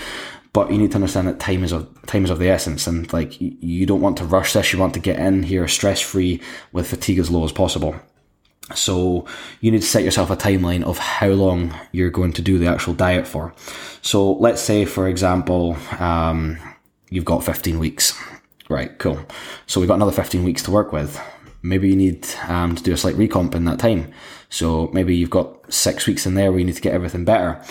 but 0.56 0.72
you 0.72 0.78
need 0.78 0.92
to 0.92 0.96
understand 0.96 1.28
that 1.28 1.38
time 1.38 1.66
is 1.66 1.74
of 1.74 1.86
time 2.06 2.24
is 2.24 2.30
of 2.30 2.40
the 2.40 2.48
essence, 2.48 2.88
and 2.88 3.12
like 3.12 3.42
you 3.42 3.86
don't 3.86 4.00
want 4.00 4.16
to 4.16 4.24
rush 4.24 4.54
this. 4.54 4.72
You 4.72 4.80
want 4.80 4.94
to 4.94 5.02
get 5.02 5.20
in 5.20 5.44
here 5.44 5.68
stress 5.68 6.00
free 6.00 6.42
with 6.72 6.88
fatigue 6.88 7.20
as 7.20 7.30
low 7.30 7.44
as 7.44 7.52
possible. 7.52 7.94
So 8.74 9.26
you 9.60 9.70
need 9.70 9.82
to 9.82 9.88
set 9.88 10.06
yourself 10.06 10.30
a 10.30 10.38
timeline 10.38 10.84
of 10.84 10.98
how 10.98 11.28
long 11.28 11.78
you're 11.92 12.10
going 12.10 12.32
to 12.32 12.42
do 12.42 12.58
the 12.58 12.68
actual 12.68 12.94
diet 12.94 13.28
for. 13.28 13.54
So 14.02 14.32
let's 14.32 14.62
say, 14.62 14.86
for 14.86 15.10
example, 15.10 15.76
um, 16.00 16.58
you've 17.10 17.26
got 17.26 17.44
15 17.44 17.78
weeks. 17.78 18.18
Right, 18.70 18.98
cool. 18.98 19.20
So 19.68 19.82
we've 19.82 19.90
got 19.90 19.96
another 19.96 20.14
15 20.14 20.46
weeks 20.46 20.64
to 20.64 20.72
work 20.72 20.94
with. 20.94 21.20
Maybe 21.64 21.90
you 21.90 21.98
need 21.98 22.26
um, 22.48 22.76
to 22.76 22.82
do 22.82 22.94
a 22.94 22.98
slight 22.98 23.16
recomp 23.16 23.56
in 23.56 23.66
that 23.66 23.78
time. 23.78 24.14
So 24.50 24.90
maybe 24.94 25.18
you've 25.18 25.30
got 25.30 25.72
six 25.72 26.08
weeks 26.08 26.26
in 26.26 26.36
there 26.36 26.50
where 26.50 26.60
you 26.60 26.66
need 26.66 26.78
to 26.78 26.82
get 26.82 26.94
everything 26.94 27.26
better. 27.26 27.62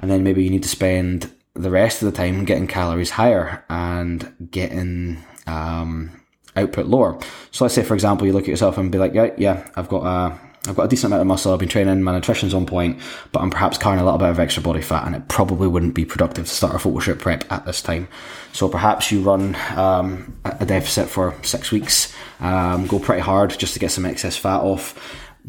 And 0.00 0.10
then 0.10 0.24
maybe 0.24 0.42
you 0.42 0.50
need 0.50 0.64
to 0.64 0.68
spend 0.68 1.30
the 1.54 1.70
rest 1.70 2.02
of 2.02 2.10
the 2.10 2.16
time 2.16 2.44
getting 2.44 2.66
calories 2.66 3.10
higher 3.10 3.64
and 3.68 4.48
getting 4.50 5.22
um, 5.46 6.10
output 6.56 6.86
lower. 6.86 7.18
So 7.50 7.64
let's 7.64 7.74
say, 7.74 7.82
for 7.82 7.94
example, 7.94 8.26
you 8.26 8.32
look 8.32 8.44
at 8.44 8.48
yourself 8.48 8.78
and 8.78 8.90
be 8.90 8.98
like, 8.98 9.14
yeah, 9.14 9.30
yeah, 9.36 9.68
I've 9.76 9.88
got 9.88 10.04
a, 10.04 10.40
I've 10.68 10.76
got 10.76 10.84
a 10.84 10.88
decent 10.88 11.06
amount 11.12 11.22
of 11.22 11.26
muscle. 11.26 11.52
I've 11.52 11.58
been 11.58 11.68
training. 11.68 12.02
My 12.02 12.12
nutrition's 12.12 12.54
on 12.54 12.66
point, 12.66 13.00
but 13.32 13.40
I'm 13.40 13.50
perhaps 13.50 13.78
carrying 13.78 14.00
a 14.00 14.04
little 14.04 14.18
bit 14.18 14.28
of 14.28 14.38
extra 14.38 14.62
body 14.62 14.80
fat, 14.80 15.06
and 15.06 15.16
it 15.16 15.28
probably 15.28 15.66
wouldn't 15.66 15.94
be 15.94 16.04
productive 16.04 16.46
to 16.46 16.54
start 16.54 16.74
a 16.74 16.78
photo 16.78 17.00
shoot 17.00 17.18
prep 17.18 17.50
at 17.50 17.66
this 17.66 17.82
time. 17.82 18.08
So 18.52 18.68
perhaps 18.68 19.10
you 19.10 19.22
run 19.22 19.56
um, 19.76 20.38
a 20.44 20.64
deficit 20.64 21.08
for 21.08 21.34
six 21.42 21.72
weeks, 21.72 22.14
um, 22.40 22.86
go 22.86 22.98
pretty 22.98 23.22
hard 23.22 23.58
just 23.58 23.74
to 23.74 23.80
get 23.80 23.90
some 23.90 24.06
excess 24.06 24.36
fat 24.36 24.60
off, 24.60 24.94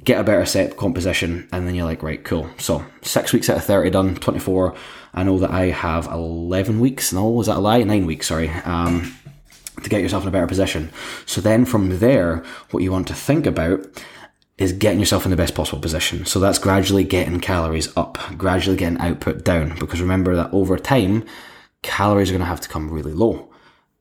get 0.04 0.20
a 0.20 0.24
better 0.24 0.46
set 0.46 0.78
composition, 0.78 1.48
and 1.52 1.68
then 1.68 1.76
you're 1.76 1.86
like, 1.86 2.04
right, 2.04 2.24
cool. 2.24 2.50
So 2.58 2.86
six 3.02 3.34
weeks 3.34 3.50
out 3.50 3.58
of 3.58 3.66
thirty 3.66 3.90
done, 3.90 4.16
twenty 4.16 4.40
four 4.40 4.76
I 5.14 5.24
know 5.24 5.38
that 5.40 5.52
I 5.52 5.68
have 5.68 6.08
11 6.08 6.80
weeks. 6.80 7.14
No, 7.14 7.30
was 7.30 7.48
that 7.48 7.58
a 7.58 7.60
lie? 7.60 7.84
Nine 7.84 8.06
weeks, 8.06 8.28
sorry. 8.28 8.50
Um, 8.50 9.16
to 9.84 9.90
get 9.90 10.02
yourself 10.02 10.24
in 10.24 10.30
a 10.30 10.32
better 10.32 10.48
position. 10.48 10.92
So 11.26 11.42
then 11.42 11.66
from 11.66 12.00
there, 12.00 12.44
what 12.72 12.84
you 12.84 12.92
want 12.92 13.08
to 13.10 13.14
think 13.14 13.46
about 13.46 13.86
is 14.58 14.72
getting 14.74 15.00
yourself 15.00 15.26
in 15.26 15.32
the 15.32 15.38
best 15.38 15.56
possible 15.56 15.82
position. 15.82 16.26
So 16.26 16.40
that's 16.40 16.60
gradually 16.60 17.04
getting 17.04 17.40
calories 17.40 17.96
up, 17.98 18.18
gradually 18.38 18.78
getting 18.78 19.00
output 19.00 19.44
down. 19.44 19.78
Because 19.80 20.02
remember 20.02 20.36
that 20.36 20.54
over 20.54 20.78
time, 20.78 21.26
calories 21.82 22.30
are 22.30 22.34
going 22.34 22.42
to 22.42 22.46
have 22.46 22.62
to 22.62 22.70
come 22.70 22.90
really 22.90 23.14
low. 23.14 23.52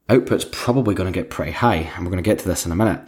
Output's 0.09 0.47
probably 0.50 0.94
going 0.94 1.11
to 1.12 1.19
get 1.19 1.31
pretty 1.31 1.53
high, 1.53 1.91
and 1.94 2.05
we're 2.05 2.11
going 2.11 2.23
to 2.23 2.29
get 2.29 2.39
to 2.41 2.49
this 2.49 2.67
in 2.67 2.73
a 2.73 2.77
minute. 2.77 3.00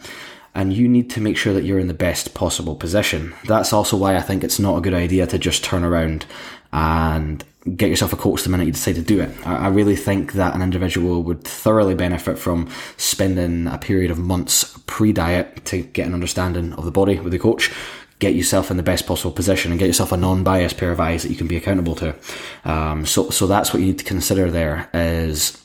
And 0.55 0.73
you 0.73 0.87
need 0.87 1.09
to 1.11 1.21
make 1.21 1.37
sure 1.37 1.53
that 1.53 1.65
you're 1.65 1.79
in 1.79 1.87
the 1.87 1.93
best 1.93 2.33
possible 2.33 2.75
position. 2.75 3.35
That's 3.43 3.73
also 3.73 3.97
why 3.97 4.15
I 4.15 4.21
think 4.21 4.43
it's 4.43 4.57
not 4.57 4.77
a 4.77 4.81
good 4.81 4.93
idea 4.93 5.27
to 5.27 5.37
just 5.37 5.63
turn 5.63 5.83
around 5.83 6.25
and 6.71 7.43
get 7.75 7.89
yourself 7.89 8.13
a 8.13 8.15
coach 8.15 8.43
the 8.43 8.49
minute 8.49 8.67
you 8.67 8.73
decide 8.73 8.95
to 8.95 9.01
do 9.01 9.19
it. 9.19 9.47
I, 9.47 9.67
really 9.69 9.95
think 9.95 10.33
that 10.33 10.53
an 10.53 10.61
individual 10.61 11.23
would 11.23 11.43
thoroughly 11.43 11.95
benefit 11.95 12.37
from 12.37 12.69
spending 12.97 13.67
a 13.67 13.77
period 13.77 14.11
of 14.11 14.19
months 14.19 14.77
pre 14.85 15.11
diet 15.11 15.65
to 15.65 15.81
get 15.81 16.05
an 16.05 16.13
understanding 16.13 16.73
of 16.73 16.85
the 16.85 16.91
body 16.91 17.19
with 17.19 17.33
a 17.33 17.39
coach. 17.39 17.71
Get 18.19 18.35
yourself 18.35 18.71
in 18.71 18.77
the 18.77 18.83
best 18.83 19.07
possible 19.07 19.31
position 19.31 19.71
and 19.71 19.79
get 19.79 19.87
yourself 19.87 20.11
a 20.11 20.17
non-biased 20.17 20.77
pair 20.77 20.91
of 20.91 20.99
eyes 20.99 21.23
that 21.23 21.29
you 21.29 21.35
can 21.35 21.47
be 21.47 21.57
accountable 21.57 21.95
to. 21.95 22.15
Um, 22.63 23.05
so, 23.05 23.29
so 23.29 23.47
that's 23.47 23.73
what 23.73 23.81
you 23.81 23.87
need 23.87 23.99
to 23.99 24.05
consider. 24.05 24.49
There 24.49 24.89
is 24.93 25.61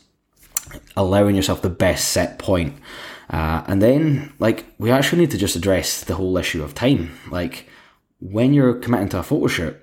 allowing 0.97 1.37
yourself 1.37 1.63
the 1.63 1.71
best 1.71 2.11
set 2.11 2.39
point. 2.39 2.75
Uh, 3.31 3.63
and 3.69 3.81
then, 3.81 4.33
like, 4.41 4.67
we 4.79 4.91
actually 4.91 5.21
need 5.21 5.31
to 5.31 5.39
just 5.39 5.57
address 5.57 6.03
the 6.03 6.17
whole 6.17 6.37
issue 6.37 6.63
of 6.63 6.75
time. 6.75 7.17
Like, 7.31 7.69
when 8.21 8.53
you're 8.53 8.75
committing 8.75 9.09
to 9.11 9.19
a 9.19 9.23
photo 9.23 9.47
shoot, 9.47 9.77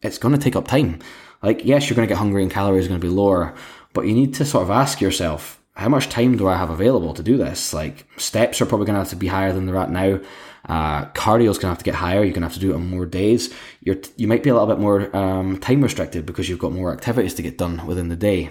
it's 0.00 0.18
going 0.18 0.34
to 0.34 0.40
take 0.40 0.54
up 0.54 0.68
time. 0.68 1.00
Like, 1.42 1.64
yes, 1.64 1.88
you're 1.88 1.96
going 1.96 2.06
to 2.08 2.12
get 2.12 2.18
hungry 2.18 2.42
and 2.42 2.50
calories 2.50 2.86
are 2.86 2.88
going 2.88 3.00
to 3.00 3.06
be 3.06 3.12
lower, 3.12 3.54
but 3.92 4.06
you 4.06 4.14
need 4.14 4.32
to 4.34 4.44
sort 4.44 4.62
of 4.62 4.70
ask 4.70 5.00
yourself, 5.00 5.60
how 5.74 5.88
much 5.88 6.08
time 6.08 6.36
do 6.36 6.46
I 6.46 6.56
have 6.56 6.70
available 6.70 7.14
to 7.14 7.22
do 7.22 7.36
this? 7.36 7.74
Like, 7.74 8.06
steps 8.16 8.60
are 8.60 8.66
probably 8.66 8.86
going 8.86 8.94
to 8.94 9.00
have 9.00 9.10
to 9.10 9.16
be 9.16 9.26
higher 9.26 9.52
than 9.52 9.66
they're 9.66 9.76
at 9.76 9.90
now. 9.90 10.20
Uh, 10.66 11.06
cardio 11.10 11.50
is 11.50 11.58
going 11.58 11.62
to 11.62 11.74
have 11.74 11.78
to 11.78 11.84
get 11.84 11.96
higher. 11.96 12.22
You're 12.22 12.32
going 12.32 12.42
to 12.42 12.48
have 12.48 12.54
to 12.54 12.60
do 12.60 12.70
it 12.70 12.76
on 12.76 12.88
more 12.88 13.06
days. 13.06 13.52
You're, 13.80 13.96
you 14.16 14.28
might 14.28 14.44
be 14.44 14.50
a 14.50 14.54
little 14.54 14.68
bit 14.68 14.78
more 14.78 15.14
um, 15.14 15.58
time 15.58 15.82
restricted 15.82 16.24
because 16.24 16.48
you've 16.48 16.60
got 16.60 16.72
more 16.72 16.92
activities 16.92 17.34
to 17.34 17.42
get 17.42 17.58
done 17.58 17.84
within 17.86 18.08
the 18.08 18.16
day. 18.16 18.50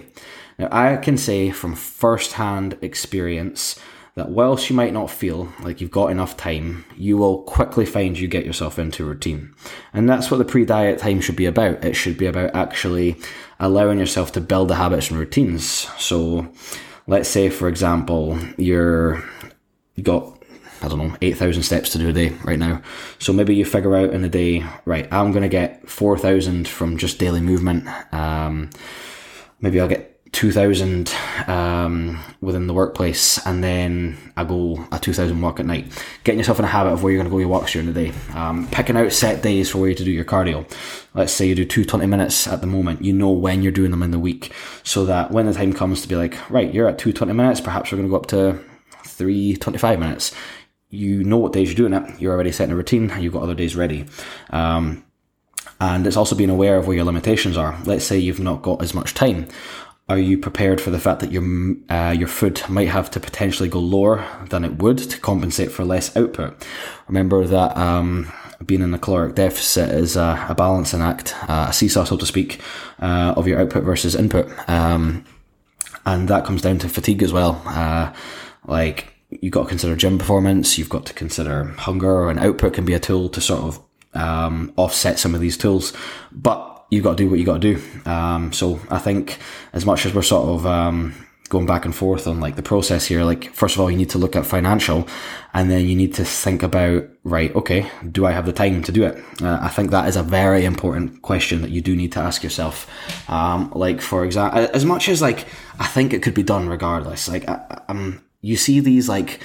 Now, 0.58 0.68
I 0.70 0.96
can 0.98 1.16
say 1.16 1.50
from 1.50 1.74
firsthand 1.74 2.78
experience 2.82 3.80
that 4.14 4.30
whilst 4.30 4.70
you 4.70 4.76
might 4.76 4.92
not 4.92 5.10
feel 5.10 5.52
like 5.60 5.80
you've 5.80 5.90
got 5.90 6.10
enough 6.10 6.36
time, 6.36 6.84
you 6.96 7.16
will 7.16 7.42
quickly 7.42 7.84
find 7.84 8.18
you 8.18 8.28
get 8.28 8.46
yourself 8.46 8.78
into 8.78 9.04
a 9.04 9.08
routine. 9.08 9.52
And 9.92 10.08
that's 10.08 10.30
what 10.30 10.36
the 10.36 10.44
pre 10.44 10.64
diet 10.64 10.98
time 10.98 11.20
should 11.20 11.36
be 11.36 11.46
about. 11.46 11.84
It 11.84 11.94
should 11.94 12.16
be 12.16 12.26
about 12.26 12.54
actually 12.54 13.16
allowing 13.58 13.98
yourself 13.98 14.30
to 14.32 14.40
build 14.40 14.68
the 14.68 14.76
habits 14.76 15.10
and 15.10 15.18
routines. 15.18 15.64
So 15.98 16.52
let's 17.08 17.28
say, 17.28 17.50
for 17.50 17.66
example, 17.68 18.38
you're, 18.56 19.24
you 19.96 20.04
got 20.04 20.30
I 20.82 20.88
don't 20.88 20.98
know, 20.98 21.16
8,000 21.22 21.62
steps 21.62 21.90
to 21.90 21.98
do 21.98 22.10
a 22.10 22.12
day 22.12 22.28
right 22.44 22.58
now. 22.58 22.82
So 23.18 23.32
maybe 23.32 23.54
you 23.54 23.64
figure 23.64 23.96
out 23.96 24.10
in 24.10 24.22
a 24.22 24.28
day, 24.28 24.64
right, 24.84 25.10
I'm 25.10 25.32
going 25.32 25.42
to 25.42 25.48
get 25.48 25.88
4,000 25.88 26.68
from 26.68 26.98
just 26.98 27.18
daily 27.18 27.40
movement. 27.40 27.88
Um, 28.12 28.68
maybe 29.62 29.80
I'll 29.80 29.88
get 29.88 30.13
2000 30.34 31.14
um, 31.46 32.20
within 32.40 32.66
the 32.66 32.74
workplace 32.74 33.44
and 33.46 33.62
then 33.62 34.18
I 34.36 34.44
go 34.44 34.84
a 34.90 34.98
2000 34.98 35.40
walk 35.40 35.60
at 35.60 35.66
night. 35.66 35.92
Getting 36.24 36.38
yourself 36.38 36.58
in 36.58 36.64
a 36.64 36.68
habit 36.68 36.90
of 36.90 37.02
where 37.02 37.12
you're 37.12 37.22
going 37.22 37.30
to 37.30 37.34
go 37.34 37.38
your 37.38 37.48
walks 37.48 37.72
during 37.72 37.86
the 37.86 37.92
day. 37.92 38.12
Um, 38.34 38.66
picking 38.68 38.96
out 38.96 39.12
set 39.12 39.42
days 39.42 39.70
for 39.70 39.78
where 39.78 39.90
you 39.90 39.94
to 39.94 40.04
do 40.04 40.10
your 40.10 40.24
cardio. 40.24 40.68
Let's 41.14 41.32
say 41.32 41.46
you 41.46 41.54
do 41.54 41.64
two 41.64 41.84
20 41.84 42.06
minutes 42.06 42.48
at 42.48 42.60
the 42.60 42.66
moment. 42.66 43.02
You 43.02 43.12
know 43.12 43.30
when 43.30 43.62
you're 43.62 43.72
doing 43.72 43.92
them 43.92 44.02
in 44.02 44.10
the 44.10 44.18
week 44.18 44.52
so 44.82 45.06
that 45.06 45.30
when 45.30 45.46
the 45.46 45.54
time 45.54 45.72
comes 45.72 46.02
to 46.02 46.08
be 46.08 46.16
like, 46.16 46.38
right, 46.50 46.74
you're 46.74 46.88
at 46.88 46.98
two 46.98 47.12
20 47.12 47.32
minutes, 47.32 47.60
perhaps 47.60 47.92
we're 47.92 47.98
going 47.98 48.08
to 48.08 48.12
go 48.12 48.16
up 48.16 48.26
to 48.26 48.58
three 49.04 49.56
25 49.56 49.98
minutes. 50.00 50.34
You 50.90 51.22
know 51.22 51.38
what 51.38 51.52
days 51.52 51.68
you're 51.68 51.88
doing 51.88 52.02
it. 52.02 52.20
You're 52.20 52.34
already 52.34 52.52
setting 52.52 52.72
a 52.72 52.76
routine 52.76 53.10
and 53.10 53.22
you've 53.22 53.32
got 53.32 53.42
other 53.42 53.54
days 53.54 53.76
ready. 53.76 54.06
Um, 54.50 55.04
and 55.80 56.06
it's 56.06 56.16
also 56.16 56.36
being 56.36 56.50
aware 56.50 56.76
of 56.76 56.86
where 56.86 56.96
your 56.96 57.04
limitations 57.04 57.56
are. 57.56 57.78
Let's 57.84 58.04
say 58.04 58.18
you've 58.18 58.40
not 58.40 58.62
got 58.62 58.82
as 58.82 58.94
much 58.94 59.14
time 59.14 59.48
Are 60.06 60.18
you 60.18 60.36
prepared 60.36 60.82
for 60.82 60.90
the 60.90 60.98
fact 60.98 61.20
that 61.20 61.32
your 61.32 61.42
uh, 61.88 62.14
your 62.16 62.28
food 62.28 62.60
might 62.68 62.88
have 62.88 63.10
to 63.12 63.20
potentially 63.20 63.70
go 63.70 63.78
lower 63.78 64.22
than 64.50 64.62
it 64.62 64.76
would 64.82 64.98
to 64.98 65.18
compensate 65.18 65.72
for 65.72 65.82
less 65.82 66.14
output? 66.14 66.62
Remember 67.08 67.46
that 67.46 67.74
um, 67.74 68.30
being 68.66 68.82
in 68.82 68.92
a 68.92 68.98
caloric 68.98 69.34
deficit 69.34 69.88
is 69.90 70.14
a, 70.16 70.46
a 70.50 70.54
balancing 70.54 71.00
act, 71.00 71.34
uh, 71.48 71.66
a 71.70 71.72
seesaw, 71.72 72.04
so 72.04 72.18
to 72.18 72.26
speak, 72.26 72.60
uh, 73.00 73.32
of 73.34 73.48
your 73.48 73.58
output 73.58 73.82
versus 73.82 74.14
input, 74.14 74.46
um, 74.68 75.24
and 76.04 76.28
that 76.28 76.44
comes 76.44 76.60
down 76.60 76.78
to 76.80 76.88
fatigue 76.90 77.22
as 77.22 77.32
well. 77.32 77.62
Uh, 77.64 78.12
like 78.66 79.14
you've 79.30 79.52
got 79.52 79.62
to 79.62 79.68
consider 79.70 79.96
gym 79.96 80.18
performance, 80.18 80.76
you've 80.76 80.90
got 80.90 81.06
to 81.06 81.14
consider 81.14 81.64
hunger, 81.78 82.28
and 82.28 82.38
output 82.38 82.74
can 82.74 82.84
be 82.84 82.92
a 82.92 83.00
tool 83.00 83.30
to 83.30 83.40
sort 83.40 83.62
of 83.62 83.80
um, 84.12 84.70
offset 84.76 85.18
some 85.18 85.34
of 85.34 85.40
these 85.40 85.56
tools, 85.56 85.94
but 86.30 86.73
you've 86.94 87.04
got 87.04 87.16
to 87.18 87.24
do 87.24 87.28
what 87.28 87.38
you 87.38 87.44
got 87.44 87.60
to 87.60 87.74
do. 87.74 88.10
Um, 88.10 88.52
so 88.52 88.80
I 88.90 88.98
think 88.98 89.38
as 89.72 89.84
much 89.84 90.06
as 90.06 90.14
we're 90.14 90.22
sort 90.22 90.48
of 90.48 90.66
um, 90.66 91.14
going 91.48 91.66
back 91.66 91.84
and 91.84 91.94
forth 91.94 92.26
on 92.26 92.40
like 92.40 92.56
the 92.56 92.62
process 92.62 93.06
here, 93.06 93.24
like 93.24 93.52
first 93.52 93.74
of 93.74 93.80
all, 93.80 93.90
you 93.90 93.96
need 93.96 94.10
to 94.10 94.18
look 94.18 94.36
at 94.36 94.46
financial, 94.46 95.06
and 95.52 95.70
then 95.70 95.86
you 95.86 95.96
need 95.96 96.14
to 96.14 96.24
think 96.24 96.62
about 96.62 97.04
right, 97.24 97.54
okay, 97.54 97.90
do 98.10 98.26
I 98.26 98.32
have 98.32 98.46
the 98.46 98.52
time 98.52 98.82
to 98.82 98.92
do 98.92 99.04
it? 99.04 99.22
Uh, 99.42 99.58
I 99.60 99.68
think 99.68 99.90
that 99.90 100.08
is 100.08 100.16
a 100.16 100.22
very 100.22 100.64
important 100.64 101.22
question 101.22 101.62
that 101.62 101.70
you 101.70 101.80
do 101.80 101.96
need 101.96 102.12
to 102.12 102.20
ask 102.20 102.42
yourself. 102.42 102.88
Um, 103.28 103.70
like 103.74 104.00
for 104.00 104.24
example, 104.24 104.68
as 104.72 104.84
much 104.84 105.08
as 105.08 105.20
like 105.20 105.46
I 105.78 105.86
think 105.86 106.12
it 106.12 106.22
could 106.22 106.34
be 106.34 106.42
done 106.42 106.68
regardless. 106.68 107.28
Like 107.28 107.48
I, 107.48 107.82
um, 107.88 108.24
you 108.40 108.56
see 108.56 108.80
these 108.80 109.08
like 109.08 109.40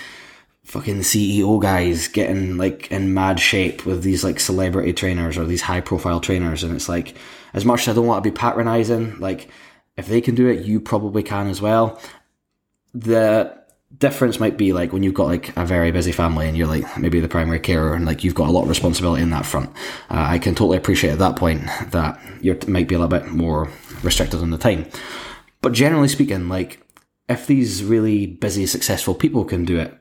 fucking 0.69 0.99
CEO 0.99 1.59
guys 1.59 2.07
getting 2.07 2.55
like 2.57 2.91
in 2.91 3.11
mad 3.11 3.39
shape 3.39 3.87
with 3.87 4.03
these 4.03 4.23
like 4.23 4.39
celebrity 4.39 4.93
trainers 4.93 5.35
or 5.35 5.45
these 5.45 5.63
high 5.63 5.81
profile 5.81 6.19
trainers. 6.19 6.63
And 6.63 6.75
it's 6.75 6.87
like, 6.87 7.15
as 7.53 7.65
much 7.65 7.81
as 7.81 7.89
I 7.89 7.93
don't 7.93 8.07
want 8.07 8.23
to 8.23 8.29
be 8.29 8.35
patronizing, 8.35 9.19
like 9.19 9.49
if 9.97 10.07
they 10.07 10.21
can 10.21 10.35
do 10.35 10.47
it, 10.47 10.65
you 10.65 10.79
probably 10.79 11.23
can 11.23 11.47
as 11.47 11.61
well. 11.61 12.01
The 12.93 13.57
difference 13.97 14.39
might 14.39 14.57
be 14.57 14.71
like 14.71 14.93
when 14.93 15.01
you've 15.01 15.15
got 15.15 15.27
like 15.27 15.55
a 15.57 15.65
very 15.65 15.91
busy 15.91 16.11
family 16.11 16.47
and 16.47 16.55
you're 16.55 16.67
like 16.67 16.97
maybe 16.97 17.19
the 17.19 17.27
primary 17.27 17.59
carer 17.59 17.95
and 17.95 18.05
like 18.05 18.23
you've 18.23 18.35
got 18.35 18.47
a 18.47 18.51
lot 18.51 18.63
of 18.63 18.69
responsibility 18.69 19.23
in 19.23 19.31
that 19.31 19.45
front. 19.45 19.69
Uh, 20.09 20.25
I 20.29 20.39
can 20.39 20.53
totally 20.53 20.77
appreciate 20.77 21.11
at 21.11 21.19
that 21.19 21.35
point 21.35 21.63
that 21.89 22.19
you 22.41 22.57
might 22.67 22.87
be 22.87 22.95
a 22.95 22.99
little 22.99 23.19
bit 23.19 23.31
more 23.31 23.69
restricted 24.03 24.41
on 24.41 24.51
the 24.51 24.57
time. 24.57 24.85
But 25.61 25.73
generally 25.73 26.07
speaking, 26.07 26.49
like 26.49 26.85
if 27.27 27.47
these 27.47 27.83
really 27.83 28.25
busy, 28.25 28.65
successful 28.65 29.15
people 29.15 29.43
can 29.43 29.65
do 29.65 29.79
it, 29.79 29.98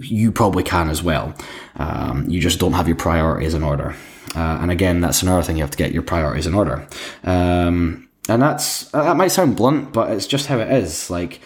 you 0.00 0.32
probably 0.32 0.62
can 0.62 0.88
as 0.88 1.02
well. 1.02 1.34
Um, 1.76 2.28
you 2.28 2.40
just 2.40 2.58
don't 2.58 2.72
have 2.72 2.88
your 2.88 2.96
priorities 2.96 3.54
in 3.54 3.62
order. 3.62 3.94
Uh, 4.34 4.58
and 4.60 4.70
again, 4.70 5.00
that's 5.00 5.22
another 5.22 5.42
thing 5.42 5.56
you 5.56 5.62
have 5.62 5.70
to 5.70 5.78
get 5.78 5.92
your 5.92 6.02
priorities 6.02 6.46
in 6.46 6.54
order. 6.54 6.86
Um, 7.24 8.08
and 8.28 8.42
that's 8.42 8.84
that 8.90 9.16
might 9.16 9.28
sound 9.28 9.56
blunt, 9.56 9.92
but 9.92 10.10
it's 10.10 10.26
just 10.26 10.46
how 10.46 10.58
it 10.58 10.70
is. 10.70 11.10
Like 11.10 11.40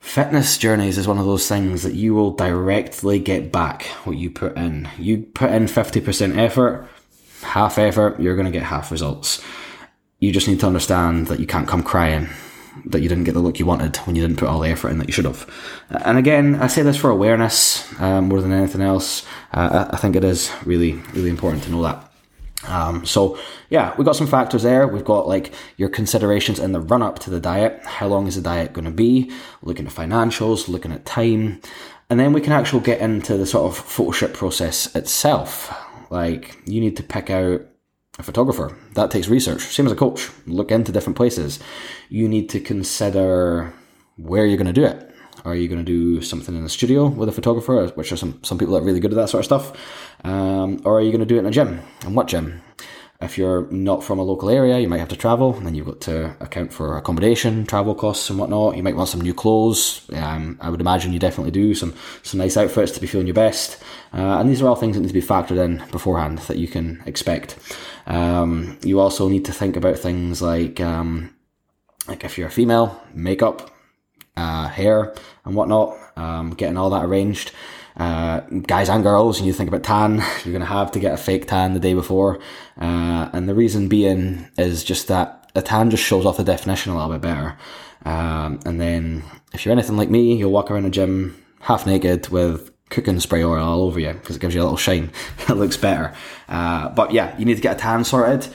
fitness 0.00 0.56
journeys 0.58 0.96
is 0.96 1.08
one 1.08 1.18
of 1.18 1.26
those 1.26 1.48
things 1.48 1.82
that 1.82 1.94
you 1.94 2.14
will 2.14 2.30
directly 2.30 3.18
get 3.18 3.50
back 3.50 3.84
what 4.04 4.16
you 4.16 4.30
put 4.30 4.56
in. 4.56 4.88
You 4.98 5.18
put 5.34 5.50
in 5.50 5.66
fifty 5.66 6.00
percent 6.00 6.36
effort, 6.38 6.88
half 7.42 7.78
effort, 7.78 8.20
you're 8.20 8.36
going 8.36 8.46
to 8.46 8.58
get 8.58 8.62
half 8.62 8.90
results. 8.90 9.44
You 10.20 10.32
just 10.32 10.48
need 10.48 10.60
to 10.60 10.66
understand 10.66 11.26
that 11.26 11.40
you 11.40 11.46
can't 11.46 11.68
come 11.68 11.82
crying 11.82 12.28
that 12.86 13.00
you 13.00 13.08
didn't 13.08 13.24
get 13.24 13.34
the 13.34 13.40
look 13.40 13.58
you 13.58 13.66
wanted 13.66 13.96
when 13.98 14.16
you 14.16 14.22
didn't 14.22 14.38
put 14.38 14.48
all 14.48 14.60
the 14.60 14.68
effort 14.68 14.88
in 14.88 14.98
that 14.98 15.06
you 15.06 15.12
should 15.12 15.24
have. 15.24 15.48
And 15.90 16.18
again, 16.18 16.56
I 16.56 16.66
say 16.66 16.82
this 16.82 16.96
for 16.96 17.10
awareness 17.10 17.84
um, 18.00 18.28
more 18.28 18.40
than 18.40 18.52
anything 18.52 18.80
else. 18.80 19.24
Uh, 19.52 19.88
I 19.90 19.96
think 19.96 20.16
it 20.16 20.24
is 20.24 20.50
really, 20.64 20.94
really 21.12 21.30
important 21.30 21.62
to 21.64 21.70
know 21.70 21.82
that. 21.82 22.10
Um, 22.66 23.04
so 23.04 23.38
yeah, 23.70 23.94
we've 23.96 24.06
got 24.06 24.16
some 24.16 24.26
factors 24.26 24.62
there. 24.62 24.88
We've 24.88 25.04
got 25.04 25.28
like 25.28 25.52
your 25.76 25.88
considerations 25.88 26.58
in 26.58 26.72
the 26.72 26.80
run 26.80 27.02
up 27.02 27.18
to 27.20 27.30
the 27.30 27.40
diet. 27.40 27.80
How 27.84 28.06
long 28.06 28.26
is 28.26 28.36
the 28.36 28.42
diet 28.42 28.72
going 28.72 28.86
to 28.86 28.90
be? 28.90 29.30
Looking 29.62 29.86
at 29.86 29.92
financials, 29.92 30.68
looking 30.68 30.92
at 30.92 31.04
time, 31.04 31.60
and 32.10 32.18
then 32.18 32.32
we 32.32 32.40
can 32.40 32.52
actually 32.52 32.82
get 32.82 33.00
into 33.00 33.36
the 33.36 33.46
sort 33.46 33.70
of 33.70 33.76
photo 33.76 34.12
shoot 34.12 34.34
process 34.34 34.94
itself. 34.94 35.72
Like 36.10 36.58
you 36.66 36.80
need 36.80 36.96
to 36.96 37.02
pick 37.02 37.30
out 37.30 37.62
a 38.18 38.22
photographer. 38.22 38.76
That 38.94 39.10
takes 39.10 39.28
research. 39.28 39.62
Same 39.62 39.86
as 39.86 39.92
a 39.92 39.96
coach. 39.96 40.30
Look 40.46 40.70
into 40.70 40.92
different 40.92 41.16
places. 41.16 41.58
You 42.08 42.28
need 42.28 42.48
to 42.50 42.60
consider 42.60 43.72
where 44.16 44.46
you're 44.46 44.56
going 44.56 44.72
to 44.72 44.72
do 44.72 44.84
it. 44.84 45.10
Are 45.44 45.54
you 45.54 45.68
going 45.68 45.84
to 45.84 45.84
do 45.84 46.22
something 46.22 46.54
in 46.54 46.62
the 46.62 46.70
studio 46.70 47.06
with 47.06 47.28
a 47.28 47.32
photographer, 47.32 47.86
which 47.96 48.12
are 48.12 48.16
some, 48.16 48.42
some 48.42 48.56
people 48.56 48.74
that 48.74 48.82
are 48.82 48.86
really 48.86 49.00
good 49.00 49.12
at 49.12 49.16
that 49.16 49.28
sort 49.28 49.40
of 49.40 49.44
stuff? 49.44 49.72
Um, 50.24 50.80
or 50.84 50.98
are 50.98 51.02
you 51.02 51.10
going 51.10 51.20
to 51.20 51.26
do 51.26 51.36
it 51.36 51.40
in 51.40 51.46
a 51.46 51.50
gym? 51.50 51.80
And 52.02 52.16
what 52.16 52.28
gym? 52.28 52.62
If 53.24 53.38
you're 53.38 53.66
not 53.70 54.04
from 54.04 54.18
a 54.18 54.22
local 54.22 54.50
area, 54.50 54.78
you 54.78 54.88
might 54.88 54.98
have 54.98 55.08
to 55.08 55.16
travel, 55.16 55.54
and 55.54 55.66
then 55.66 55.74
you've 55.74 55.86
got 55.86 56.00
to 56.02 56.36
account 56.40 56.72
for 56.72 56.96
accommodation, 56.98 57.64
travel 57.64 57.94
costs, 57.94 58.28
and 58.28 58.38
whatnot. 58.38 58.76
You 58.76 58.82
might 58.82 58.96
want 58.96 59.08
some 59.08 59.20
new 59.20 59.34
clothes. 59.34 60.08
Um, 60.12 60.58
I 60.60 60.68
would 60.70 60.80
imagine 60.80 61.12
you 61.12 61.18
definitely 61.18 61.50
do 61.50 61.74
some 61.74 61.94
some 62.22 62.38
nice 62.38 62.56
outfits 62.56 62.92
to 62.92 63.00
be 63.00 63.06
feeling 63.06 63.26
your 63.26 63.34
best. 63.34 63.82
Uh, 64.12 64.38
and 64.38 64.48
these 64.48 64.62
are 64.62 64.68
all 64.68 64.76
things 64.76 64.96
that 64.96 65.00
need 65.02 65.08
to 65.08 65.14
be 65.14 65.22
factored 65.22 65.62
in 65.62 65.82
beforehand 65.90 66.38
that 66.38 66.58
you 66.58 66.68
can 66.68 67.02
expect. 67.06 67.58
Um, 68.06 68.78
you 68.84 69.00
also 69.00 69.28
need 69.28 69.46
to 69.46 69.52
think 69.52 69.76
about 69.76 69.98
things 69.98 70.42
like 70.42 70.80
um, 70.80 71.34
like 72.06 72.24
if 72.24 72.36
you're 72.36 72.48
a 72.48 72.52
female, 72.52 73.02
makeup, 73.14 73.70
uh, 74.36 74.68
hair, 74.68 75.14
and 75.44 75.54
whatnot. 75.54 75.96
Um, 76.16 76.50
getting 76.50 76.76
all 76.76 76.90
that 76.90 77.04
arranged 77.04 77.50
uh, 77.96 78.40
guys 78.66 78.88
and 78.88 79.02
girls, 79.02 79.38
and 79.38 79.46
you 79.46 79.52
think 79.52 79.68
about 79.68 79.82
tan, 79.82 80.16
you're 80.44 80.52
going 80.52 80.60
to 80.60 80.66
have 80.66 80.90
to 80.92 81.00
get 81.00 81.14
a 81.14 81.16
fake 81.16 81.46
tan 81.46 81.74
the 81.74 81.80
day 81.80 81.94
before. 81.94 82.40
Uh, 82.80 83.28
and 83.32 83.48
the 83.48 83.54
reason 83.54 83.88
being 83.88 84.48
is 84.58 84.82
just 84.84 85.08
that 85.08 85.50
a 85.54 85.62
tan 85.62 85.90
just 85.90 86.02
shows 86.02 86.26
off 86.26 86.36
the 86.36 86.44
definition 86.44 86.92
a 86.92 86.96
little 86.96 87.12
bit 87.12 87.20
better. 87.20 87.56
Um, 88.04 88.60
and 88.66 88.80
then 88.80 89.22
if 89.52 89.64
you're 89.64 89.72
anything 89.72 89.96
like 89.96 90.10
me, 90.10 90.36
you'll 90.36 90.50
walk 90.50 90.70
around 90.70 90.86
a 90.86 90.90
gym 90.90 91.40
half 91.60 91.86
naked 91.86 92.28
with 92.28 92.70
cooking 92.90 93.18
spray 93.18 93.42
oil 93.42 93.62
all 93.62 93.82
over 93.82 93.98
you 93.98 94.12
because 94.12 94.36
it 94.36 94.40
gives 94.40 94.54
you 94.54 94.60
a 94.60 94.64
little 94.64 94.76
shine. 94.76 95.10
it 95.48 95.54
looks 95.54 95.76
better. 95.76 96.12
Uh, 96.48 96.88
but 96.90 97.12
yeah, 97.12 97.36
you 97.38 97.44
need 97.44 97.56
to 97.56 97.62
get 97.62 97.76
a 97.76 97.80
tan 97.80 98.04
sorted. 98.04 98.48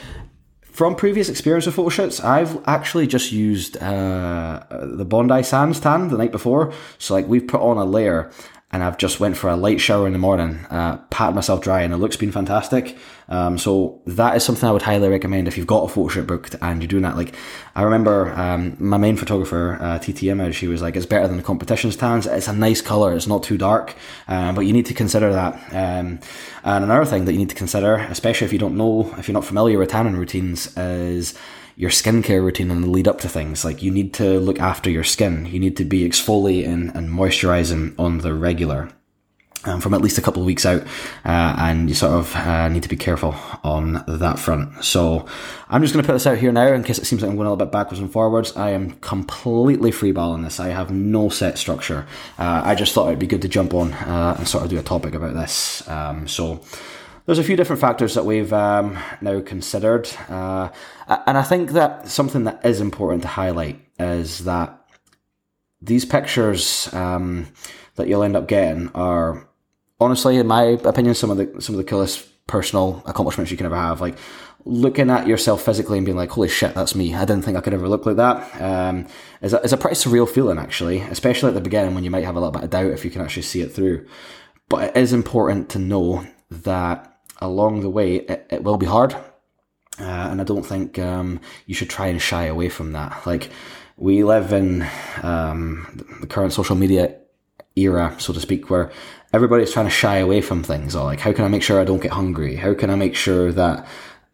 From 0.62 0.96
previous 0.96 1.28
experience 1.28 1.66
with 1.66 1.76
photo 1.76 1.90
shoots, 1.90 2.22
I've 2.22 2.66
actually 2.66 3.06
just 3.06 3.34
used 3.34 3.76
uh, 3.78 4.64
the 4.70 5.04
Bondi 5.04 5.44
Sands 5.44 5.80
tan 5.80 6.08
the 6.08 6.18
night 6.18 6.32
before. 6.32 6.72
So 7.00 7.14
like 7.14 7.28
we've 7.28 7.48
put 7.48 7.60
on 7.60 7.78
a 7.78 7.84
layer 7.84 8.32
and 8.72 8.84
I've 8.84 8.98
just 8.98 9.20
went 9.20 9.36
for 9.36 9.50
a 9.50 9.56
light 9.56 9.82
shower 9.82 10.06
in 10.06 10.14
the 10.14 10.20
morning, 10.20 10.60
uh, 10.70 10.98
patted 11.10 11.34
myself 11.34 11.62
dry, 11.62 11.82
and 11.82 11.92
the 11.92 11.98
look's 11.98 12.18
been 12.18 12.32
fantastic. 12.32 12.96
Um, 13.28 13.58
so 13.58 14.00
that 14.06 14.36
is 14.36 14.44
something 14.44 14.68
I 14.68 14.72
would 14.72 14.84
highly 14.84 15.10
recommend 15.10 15.48
if 15.48 15.58
you've 15.58 15.68
got 15.68 15.86
a 15.86 15.88
photo 15.88 16.08
shoot 16.08 16.28
booked 16.28 16.56
and 16.62 16.82
you're 16.82 16.88
doing 16.88 17.04
that. 17.04 17.18
Like 17.18 17.36
I 17.76 17.82
remember 17.82 18.32
um, 18.34 18.78
my 18.80 18.98
main 18.98 19.18
photographer, 19.18 19.78
uh, 19.82 19.98
TT 19.98 20.24
Image, 20.24 20.56
she 20.56 20.68
was 20.68 20.84
like, 20.84 20.96
"It's 20.96 21.08
better 21.08 21.28
than 21.28 21.38
the 21.38 21.44
competitions 21.44 21.96
tans. 21.96 22.28
It's 22.28 22.48
a 22.48 22.54
nice 22.54 22.82
color. 22.82 23.16
It's 23.16 23.28
not 23.28 23.42
too 23.42 23.58
dark, 23.58 23.96
uh, 24.28 24.52
but 24.54 24.62
you 24.62 24.74
need 24.74 24.86
to 24.86 24.94
consider 24.94 25.34
that." 25.34 25.54
Um, 25.72 26.20
and 26.64 26.84
another 26.84 27.06
thing 27.06 27.26
that 27.26 27.34
you 27.34 27.40
need 27.40 27.50
to 27.50 27.56
consider, 27.56 27.96
especially 27.96 28.46
if 28.46 28.54
you 28.54 28.60
don't 28.60 28.78
know, 28.78 29.14
if 29.18 29.28
you're 29.28 29.34
not 29.34 29.46
familiar 29.46 29.80
with 29.80 29.90
tanning 29.90 30.16
routines, 30.16 30.78
is 30.78 31.34
your 31.80 31.90
skincare 31.90 32.44
routine 32.44 32.70
and 32.72 32.84
the 32.84 32.90
lead 32.90 33.08
up 33.08 33.22
to 33.22 33.30
things. 33.30 33.64
Like 33.64 33.82
you 33.82 33.90
need 33.90 34.14
to 34.16 34.38
look 34.42 34.60
after 34.60 34.90
your 34.90 35.06
skin. 35.06 35.46
You 35.46 35.62
need 35.62 35.78
to 35.78 35.86
be 35.86 36.06
exfoliating 36.06 36.94
and 36.94 37.10
moisturizing 37.10 37.96
on 37.98 38.18
the 38.18 38.34
regular. 38.34 38.90
Um, 39.66 39.82
from 39.82 39.94
at 39.94 40.02
least 40.02 40.18
a 40.18 40.22
couple 40.22 40.42
of 40.42 40.46
weeks 40.46 40.66
out, 40.66 40.84
uh, 41.26 41.56
and 41.58 41.90
you 41.90 41.96
sort 41.96 42.14
of 42.14 42.34
uh, 42.34 42.70
need 42.70 42.84
to 42.84 42.88
be 42.88 42.96
careful 42.96 43.36
on 43.62 44.06
that 44.08 44.40
front. 44.40 44.86
So 44.86 45.26
I'm 45.68 45.82
just 45.82 45.94
going 45.94 46.02
to 46.02 46.08
put 46.08 46.14
this 46.14 46.26
out 46.26 46.38
here 46.38 46.54
now 46.54 46.68
in 46.68 46.82
case 46.82 46.98
it 46.98 47.04
seems 47.04 47.22
like 47.22 47.30
I'm 47.30 47.36
going 47.36 47.46
a 47.46 47.52
little 47.52 47.66
bit 47.66 47.74
backwards 47.74 48.00
and 48.00 48.10
forwards. 48.10 48.56
I 48.56 48.70
am 48.70 48.92
completely 48.92 49.92
freeballing 49.92 50.46
this. 50.46 50.62
I 50.62 50.70
have 50.70 50.92
no 50.92 51.28
set 51.28 51.58
structure. 51.58 52.08
Uh, 52.38 52.62
I 52.64 52.74
just 52.74 52.94
thought 52.94 53.08
it'd 53.08 53.20
be 53.20 53.28
good 53.28 53.42
to 53.42 53.50
jump 53.50 53.74
on 53.74 53.92
uh, 53.92 54.36
and 54.38 54.48
sort 54.48 54.64
of 54.64 54.70
do 54.70 54.80
a 54.80 54.82
topic 54.82 55.14
about 55.14 55.34
this. 55.34 55.86
Um, 55.90 56.26
so 56.26 56.62
there's 57.26 57.40
a 57.40 57.44
few 57.44 57.56
different 57.56 57.82
factors 57.82 58.16
that 58.16 58.26
we've 58.26 58.52
um, 58.54 58.98
now 59.22 59.42
considered, 59.42 60.10
uh, 60.30 60.70
and 61.08 61.38
I 61.38 61.44
think 61.44 61.72
that 61.72 62.08
something 62.08 62.44
that 62.46 62.66
is 62.66 62.82
important 62.82 63.24
to 63.24 63.28
highlight 63.30 63.80
is 64.00 64.46
that 64.46 64.80
these 65.82 66.06
pictures 66.06 66.94
um, 66.94 67.48
that 67.96 68.08
you'll 68.08 68.24
end 68.24 68.36
up 68.36 68.48
getting 68.48 68.90
are, 68.90 69.48
honestly, 70.00 70.38
in 70.38 70.48
my 70.48 70.64
opinion, 70.64 71.16
some 71.16 71.30
of 71.30 71.38
the 71.38 71.62
some 71.62 71.76
of 71.76 71.78
the 71.78 71.84
coolest 71.84 72.28
personal 72.48 73.04
accomplishments 73.06 73.52
you 73.52 73.58
can 73.58 73.66
ever 73.66 73.76
have. 73.76 74.02
Like 74.02 74.18
looking 74.66 75.10
at 75.10 75.28
yourself 75.28 75.64
physically 75.64 75.98
and 75.98 76.06
being 76.06 76.18
like, 76.18 76.32
"Holy 76.32 76.50
shit, 76.50 76.74
that's 76.74 76.96
me!" 76.96 77.16
I 77.16 77.26
didn't 77.26 77.44
think 77.44 77.58
I 77.58 77.62
could 77.62 77.74
ever 77.74 77.88
look 77.88 78.06
like 78.06 78.18
that. 78.18 78.62
Um, 78.62 79.08
is 79.42 79.54
a, 79.54 79.62
is 79.62 79.74
a 79.74 79.78
pretty 79.78 79.96
surreal 79.96 80.28
feeling, 80.28 80.58
actually, 80.58 81.00
especially 81.02 81.50
at 81.50 81.56
the 81.56 81.62
beginning 81.62 81.96
when 81.96 82.04
you 82.04 82.12
might 82.12 82.26
have 82.26 82.36
a 82.36 82.40
little 82.40 82.52
bit 82.52 82.64
of 82.64 82.70
doubt 82.70 82.92
if 82.92 83.06
you 83.06 83.12
can 83.12 83.22
actually 83.22 83.44
see 83.44 83.62
it 83.62 83.74
through. 83.74 84.06
But 84.68 84.90
it 84.90 84.98
is 84.98 85.14
important 85.14 85.70
to 85.70 85.80
know 85.80 86.26
that 86.52 87.09
along 87.40 87.82
the 87.82 87.90
way, 87.90 88.16
it, 88.16 88.48
it 88.50 88.64
will 88.64 88.78
be 88.78 88.86
hard. 88.86 89.14
Uh, 89.14 90.30
and 90.32 90.40
I 90.40 90.44
don't 90.44 90.66
think 90.66 90.98
um, 90.98 91.42
you 91.66 91.76
should 91.76 91.90
try 91.90 92.08
and 92.08 92.22
shy 92.22 92.46
away 92.46 92.70
from 92.70 92.94
that. 92.94 93.26
Like, 93.26 93.50
we 93.98 94.24
live 94.24 94.54
in 94.54 94.88
um, 95.24 96.06
the 96.22 96.28
current 96.28 96.54
social 96.54 96.76
media 96.76 97.16
era, 97.76 98.16
so 98.18 98.32
to 98.32 98.40
speak, 98.40 98.70
where 98.70 98.92
everybody's 99.34 99.74
trying 99.74 99.88
to 99.88 99.92
shy 99.92 100.18
away 100.18 100.40
from 100.42 100.64
things. 100.64 100.96
Or 100.96 101.04
like, 101.04 101.20
how 101.20 101.34
can 101.34 101.44
I 101.44 101.50
make 101.50 101.64
sure 101.64 101.82
I 101.82 101.84
don't 101.86 102.02
get 102.02 102.12
hungry? 102.12 102.56
How 102.56 102.74
can 102.74 102.90
I 102.90 102.96
make 102.96 103.16
sure 103.16 103.52
that 103.52 103.86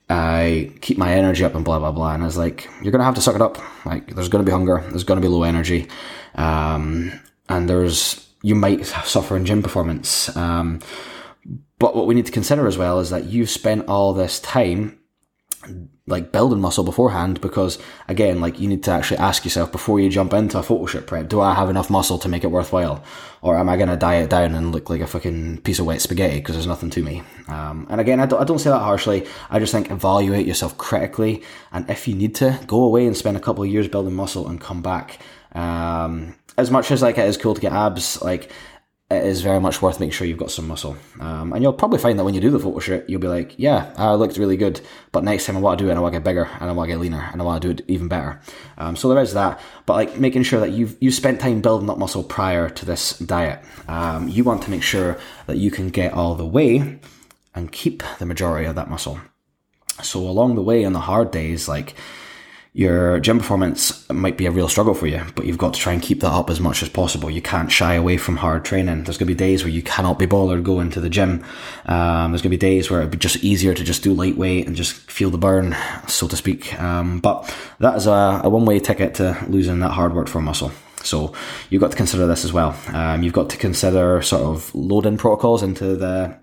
I 0.10 0.72
keep 0.82 0.98
my 0.98 1.14
energy 1.14 1.44
up 1.44 1.56
and 1.56 1.66
blah 1.66 1.80
blah 1.80 1.92
blah. 1.92 2.14
And 2.14 2.24
I 2.24 2.26
was 2.26 2.38
like, 2.38 2.70
you're 2.82 2.92
gonna 2.92 3.04
have 3.04 3.16
to 3.16 3.22
suck 3.22 3.36
it 3.36 3.42
up. 3.42 3.58
Like, 3.86 4.14
there's 4.14 4.30
gonna 4.30 4.44
be 4.44 4.52
hunger. 4.52 4.84
There's 4.90 5.04
gonna 5.04 5.22
be 5.22 5.28
low 5.28 5.44
energy, 5.44 5.88
um, 6.36 7.12
and 7.50 7.70
there's 7.70 8.28
you 8.44 8.54
might 8.54 8.86
suffer 8.86 9.36
in 9.36 9.46
gym 9.46 9.64
performance. 9.64 10.36
Um, 10.38 10.80
but 11.80 11.96
what 11.96 12.08
we 12.08 12.16
need 12.16 12.26
to 12.26 12.32
consider 12.32 12.68
as 12.68 12.78
well 12.78 13.00
is 13.00 13.10
that 13.10 13.26
you've 13.26 13.50
spent 13.50 13.88
all 13.88 14.14
this 14.14 14.40
time 14.40 15.00
like 16.08 16.32
building 16.32 16.62
muscle 16.62 16.84
beforehand 16.84 17.42
because 17.42 17.80
again 18.08 18.40
like 18.40 18.60
you 18.60 18.68
need 18.68 18.84
to 18.84 18.92
actually 18.92 19.18
ask 19.18 19.44
yourself 19.44 19.72
before 19.72 20.00
you 20.00 20.10
jump 20.10 20.34
into 20.34 20.60
a 20.60 20.64
photo 20.64 20.86
shoot 20.86 21.08
prep 21.08 21.28
do 21.28 21.42
i 21.42 21.56
have 21.56 21.70
enough 21.70 21.90
muscle 21.90 22.20
to 22.20 22.30
make 22.30 22.44
it 22.44 22.52
worthwhile? 22.52 23.04
Or 23.42 23.58
am 23.58 23.70
i 23.70 23.76
going 23.78 23.90
to 23.90 23.98
diet 23.98 24.30
down 24.30 24.56
and 24.56 24.72
look 24.72 24.90
like 24.90 25.02
a 25.02 25.08
fucking 25.08 25.62
piece 25.62 25.80
of 25.80 25.86
wet 25.86 26.02
spaghetti? 26.02 26.38
Because 26.38 26.56
there's 26.56 26.68
nothing 26.68 26.90
to 26.92 27.04
me. 27.04 27.22
Um, 27.48 27.86
and 27.90 28.02
again 28.02 28.20
I 28.20 28.26
don't, 28.26 28.42
I 28.42 28.44
don't 28.44 28.60
say 28.60 28.70
that 28.70 28.80
harshly. 28.80 29.28
I 29.50 29.60
just 29.60 29.72
think 29.72 29.92
evaluate 29.92 30.48
yourself 30.48 30.78
critically. 30.78 31.44
And 31.72 31.90
if 31.90 32.08
you 32.08 32.16
need 32.16 32.36
to 32.36 32.60
go 32.66 32.84
away 32.84 33.06
and 33.06 33.16
spend 33.16 33.38
a 33.38 33.40
couple 33.40 33.64
of 33.64 33.70
years 33.70 33.88
building 33.88 34.16
muscle 34.16 34.48
and 34.48 34.60
come 34.60 34.82
back. 34.82 35.20
Um, 35.54 36.36
as 36.58 36.72
much 36.72 36.92
as 36.92 37.02
like 37.02 37.18
it 37.18 37.28
is 37.28 37.38
cool 37.38 37.54
to 37.54 37.62
get 37.62 37.74
abs 37.74 38.22
like 38.22 38.52
it 39.12 39.24
is 39.24 39.42
very 39.42 39.60
much 39.60 39.84
worth 39.84 40.00
making 40.00 40.12
sure 40.12 40.26
you've 40.26 40.40
got 40.40 40.50
some 40.50 40.68
muscle. 40.68 40.98
Um, 41.20 41.54
and 41.54 41.62
you'll 41.62 41.74
probably 41.74 42.00
find 42.00 42.18
that 42.18 42.24
when 42.24 42.34
you 42.34 42.42
do 42.42 42.50
the 42.50 42.60
photo 42.60 42.80
shoot, 42.80 43.08
you'll 43.08 43.22
be 43.22 43.28
like, 43.28 43.54
yeah, 43.58 43.94
I 43.98 44.16
looked 44.16 44.38
really 44.38 44.58
good, 44.58 44.82
but 45.12 45.24
next 45.24 45.46
time 45.46 45.56
I 45.56 45.60
want 45.60 45.78
to 45.78 45.84
do 45.84 45.90
it 45.90 45.92
and 45.92 46.00
I 46.00 46.02
want 46.02 46.14
to 46.14 46.20
get 46.20 46.26
bigger 46.26 46.50
and 46.60 46.70
I 46.70 46.74
want 46.74 46.88
to 46.88 46.94
get 46.94 47.00
leaner 47.00 47.30
and 47.32 47.40
I 47.40 47.46
want 47.46 47.62
to 47.62 47.68
do 47.68 47.84
it 47.84 47.88
even 47.88 48.08
better. 48.08 48.42
Um, 48.80 48.96
so 48.96 49.08
there 49.08 49.22
is 49.22 49.34
that, 49.34 49.60
but 49.86 49.94
like 49.94 50.18
making 50.18 50.42
sure 50.42 50.60
that 50.60 50.72
you've, 50.72 50.98
you 51.00 51.12
spent 51.12 51.40
time 51.40 51.62
building 51.62 51.88
up 51.88 52.00
muscle 52.00 52.24
prior 52.24 52.68
to 52.68 52.86
this 52.86 53.20
diet. 53.20 53.64
Um, 53.88 54.28
you 54.28 54.44
want 54.44 54.64
to 54.64 54.72
make 54.72 54.82
sure 54.82 55.20
that 55.46 55.58
you 55.58 55.70
can 55.70 55.90
get 55.90 56.14
all 56.14 56.34
the 56.34 56.46
way 56.46 57.00
and 57.54 57.72
keep 57.72 58.02
the 58.18 58.26
majority 58.26 58.66
of 58.66 58.74
that 58.76 58.90
muscle. 58.90 59.20
So 60.02 60.20
along 60.20 60.56
the 60.56 60.64
way 60.64 60.84
on 60.84 60.94
the 60.94 61.00
hard 61.00 61.30
days, 61.30 61.68
like, 61.68 61.94
your 62.76 63.22
gym 63.22 63.38
performance 63.38 64.08
might 64.10 64.38
be 64.38 64.48
a 64.48 64.52
real 64.52 64.68
struggle 64.68 64.94
for 64.94 65.08
you, 65.08 65.24
but 65.34 65.46
you've 65.46 65.58
got 65.58 65.74
to 65.74 65.80
try 65.80 65.94
and 65.94 66.02
keep 66.02 66.20
that 66.20 66.34
up 66.34 66.50
as 66.50 66.60
much 66.60 66.84
as 66.84 66.90
possible. 66.90 67.32
You 67.32 67.42
can't 67.42 67.72
shy 67.72 67.94
away 67.94 68.18
from 68.18 68.36
hard 68.36 68.66
training. 68.66 69.06
There's 69.06 69.18
going 69.18 69.30
to 69.30 69.34
be 69.34 69.38
days 69.38 69.64
where 69.64 69.72
you 69.72 69.82
cannot 69.82 70.20
be 70.20 70.26
bothered 70.26 70.66
going 70.66 70.90
to 70.90 71.00
the 71.00 71.10
gym. 71.10 71.42
Um, 71.86 72.32
there's 72.32 72.42
going 72.42 72.52
to 72.52 72.58
be 72.58 72.58
days 72.58 72.92
where 72.92 73.00
it'd 73.00 73.12
be 73.12 73.18
just 73.18 73.38
easier 73.38 73.74
to 73.74 73.82
just 73.82 74.04
do 74.04 74.14
lightweight 74.14 74.68
and 74.68 74.76
just 74.76 74.94
feel 75.10 75.30
the 75.30 75.38
burn, 75.38 75.74
so 76.10 76.28
to 76.28 76.36
speak. 76.36 76.78
Um, 76.78 77.22
but 77.22 77.50
that 77.80 77.96
is 77.96 78.08
a, 78.08 78.42
a 78.44 78.50
one 78.50 78.66
way 78.66 78.80
ticket 78.80 79.16
to 79.16 79.42
losing 79.48 79.80
that 79.80 79.92
hard 79.92 80.14
work 80.14 80.28
for 80.28 80.42
muscle. 80.42 80.74
So 80.98 81.34
you've 81.70 81.82
got 81.82 81.92
to 81.92 81.98
consider 81.98 82.28
this 82.28 82.44
as 82.44 82.52
well. 82.52 82.78
Um, 82.88 83.24
you've 83.24 83.32
got 83.32 83.50
to 83.52 83.58
consider 83.58 84.22
sort 84.22 84.42
of 84.42 84.76
load-in 84.76 85.18
protocols 85.18 85.64
into 85.64 85.96
the 85.96 86.38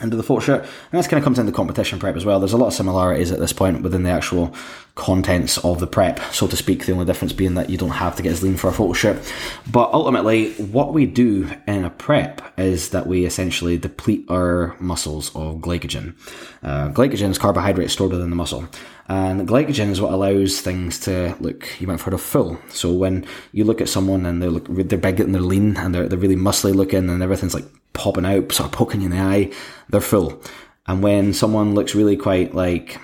into 0.00 0.16
the 0.16 0.22
photo 0.22 0.40
shoot. 0.40 0.60
And 0.60 0.90
that's 0.90 1.06
kind 1.06 1.18
of 1.18 1.24
comes 1.24 1.38
into 1.38 1.52
competition 1.52 1.98
prep 1.98 2.16
as 2.16 2.24
well. 2.24 2.40
There's 2.40 2.54
a 2.54 2.56
lot 2.56 2.68
of 2.68 2.72
similarities 2.72 3.30
at 3.30 3.38
this 3.38 3.52
point 3.52 3.82
within 3.82 4.04
the 4.04 4.10
actual 4.10 4.54
contents 4.94 5.58
of 5.58 5.80
the 5.80 5.86
prep, 5.86 6.18
so 6.32 6.46
to 6.46 6.56
speak. 6.56 6.86
The 6.86 6.92
only 6.92 7.04
difference 7.04 7.32
being 7.32 7.54
that 7.54 7.68
you 7.68 7.76
don't 7.76 7.90
have 7.90 8.16
to 8.16 8.22
get 8.22 8.32
as 8.32 8.42
lean 8.42 8.56
for 8.56 8.68
a 8.68 8.72
photo 8.72 8.94
shoot. 8.94 9.32
But 9.70 9.92
ultimately, 9.92 10.52
what 10.54 10.94
we 10.94 11.04
do 11.06 11.50
in 11.66 11.84
a 11.84 11.90
prep 11.90 12.42
is 12.58 12.90
that 12.90 13.06
we 13.06 13.26
essentially 13.26 13.76
deplete 13.76 14.24
our 14.30 14.76
muscles 14.80 15.28
of 15.36 15.56
glycogen. 15.56 16.16
Uh, 16.62 16.88
glycogen 16.88 17.30
is 17.30 17.38
carbohydrate 17.38 17.90
stored 17.90 18.12
within 18.12 18.30
the 18.30 18.36
muscle. 18.36 18.66
And 19.08 19.46
glycogen 19.46 19.90
is 19.90 20.00
what 20.00 20.12
allows 20.12 20.60
things 20.62 20.98
to 21.00 21.36
look, 21.38 21.68
you 21.80 21.86
might 21.86 21.94
have 21.94 22.02
heard 22.02 22.14
of 22.14 22.22
full. 22.22 22.58
So 22.70 22.92
when 22.92 23.26
you 23.52 23.64
look 23.64 23.82
at 23.82 23.88
someone 23.88 24.24
and 24.24 24.42
they 24.42 24.48
look, 24.48 24.66
they're 24.68 24.98
big 24.98 25.20
and 25.20 25.34
they're 25.34 25.42
lean 25.42 25.76
and 25.76 25.94
they're, 25.94 26.08
they're 26.08 26.18
really 26.18 26.36
muscly 26.36 26.74
looking 26.74 27.10
and 27.10 27.22
everything's 27.22 27.54
like 27.54 27.66
popping 28.02 28.26
out, 28.26 28.50
sort 28.52 28.66
of 28.66 28.72
poking 28.72 29.00
you 29.00 29.06
in 29.06 29.12
the 29.12 29.22
eye, 29.22 29.52
they're 29.88 30.00
full. 30.00 30.42
And 30.86 31.02
when 31.02 31.32
someone 31.32 31.74
looks 31.74 31.94
really 31.94 32.16
quite 32.16 32.54
like 32.54 32.98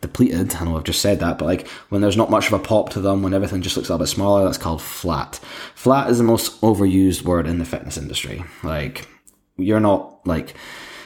depleted, 0.00 0.56
I 0.56 0.64
know 0.64 0.76
I've 0.76 0.84
just 0.84 1.00
said 1.00 1.20
that, 1.20 1.38
but 1.38 1.44
like 1.44 1.68
when 1.90 2.00
there's 2.00 2.16
not 2.16 2.30
much 2.30 2.48
of 2.48 2.54
a 2.54 2.58
pop 2.58 2.90
to 2.90 3.00
them, 3.00 3.22
when 3.22 3.34
everything 3.34 3.62
just 3.62 3.76
looks 3.76 3.88
a 3.88 3.92
little 3.92 4.04
bit 4.04 4.10
smaller, 4.10 4.44
that's 4.44 4.58
called 4.58 4.82
flat. 4.82 5.38
Flat 5.74 6.10
is 6.10 6.18
the 6.18 6.24
most 6.24 6.60
overused 6.62 7.22
word 7.22 7.46
in 7.46 7.58
the 7.58 7.64
fitness 7.64 7.96
industry. 7.96 8.42
Like, 8.64 9.06
you're 9.56 9.78
not 9.78 10.26
like, 10.26 10.54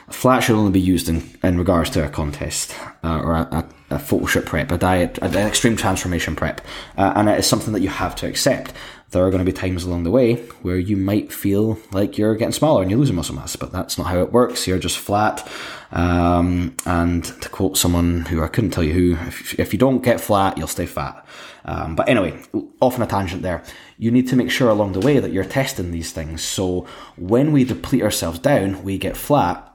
flat 0.09 0.41
should 0.41 0.57
only 0.57 0.73
be 0.73 0.81
used 0.81 1.09
in, 1.09 1.23
in 1.43 1.59
regards 1.59 1.91
to 1.91 2.05
a 2.05 2.09
contest 2.09 2.75
uh, 3.03 3.21
or 3.21 3.35
a, 3.35 3.49
a, 3.91 3.97
a 3.97 3.99
photo 3.99 4.27
shoot 4.27 4.47
prep, 4.47 4.71
a 4.71 4.79
diet, 4.79 5.19
an 5.19 5.35
extreme 5.35 5.77
transformation 5.77 6.35
prep. 6.35 6.63
Uh, 6.97 7.13
and 7.17 7.29
it 7.29 7.39
is 7.39 7.47
something 7.47 7.73
that 7.75 7.83
you 7.83 7.91
have 7.91 8.17
to 8.17 8.27
accept 8.27 8.73
there 9.15 9.25
are 9.25 9.31
going 9.31 9.45
to 9.45 9.51
be 9.51 9.57
times 9.57 9.85
along 9.85 10.05
the 10.05 10.11
way 10.11 10.35
where 10.61 10.77
you 10.77 10.97
might 10.97 11.33
feel 11.33 11.79
like 11.93 12.19
you're 12.19 12.37
getting 12.37 12.53
smaller 12.53 12.83
and 12.83 12.91
you're 12.91 13.01
losing 13.01 13.17
muscle 13.17 13.35
mass, 13.35 13.57
but 13.57 13.73
that's 13.73 13.97
not 13.97 14.09
how 14.09 14.21
it 14.21 14.33
works. 14.33 14.67
You're 14.67 14.79
just 14.79 14.99
flat. 14.99 15.49
Um, 15.91 16.77
and 16.85 17.25
to 17.25 17.49
quote 17.49 17.79
someone 17.79 18.27
who 18.27 18.43
I 18.43 18.49
couldn't 18.49 18.73
tell 18.73 18.85
you 18.85 18.93
who, 18.93 19.27
if, 19.27 19.59
if 19.59 19.73
you 19.73 19.79
don't 19.79 20.03
get 20.03 20.21
flat, 20.21 20.59
you'll 20.59 20.67
stay 20.67 20.85
fat. 20.85 21.25
Um, 21.65 21.97
but 21.97 22.09
anyway, 22.09 22.39
off 22.81 22.97
on 22.97 23.03
a 23.03 23.07
tangent 23.07 23.43
there. 23.43 23.63
You 23.97 24.11
need 24.11 24.29
to 24.29 24.37
make 24.37 24.51
sure 24.51 24.69
along 24.69 24.93
the 24.93 25.01
way 25.01 25.19
that 25.19 25.33
you're 25.33 25.45
testing 25.45 25.91
these 25.91 26.13
things. 26.13 26.43
So 26.43 26.87
when 27.17 27.53
we 27.53 27.65
deplete 27.65 28.03
ourselves 28.03 28.39
down, 28.39 28.83
we 28.85 28.99
get 28.99 29.17
flat. 29.17 29.71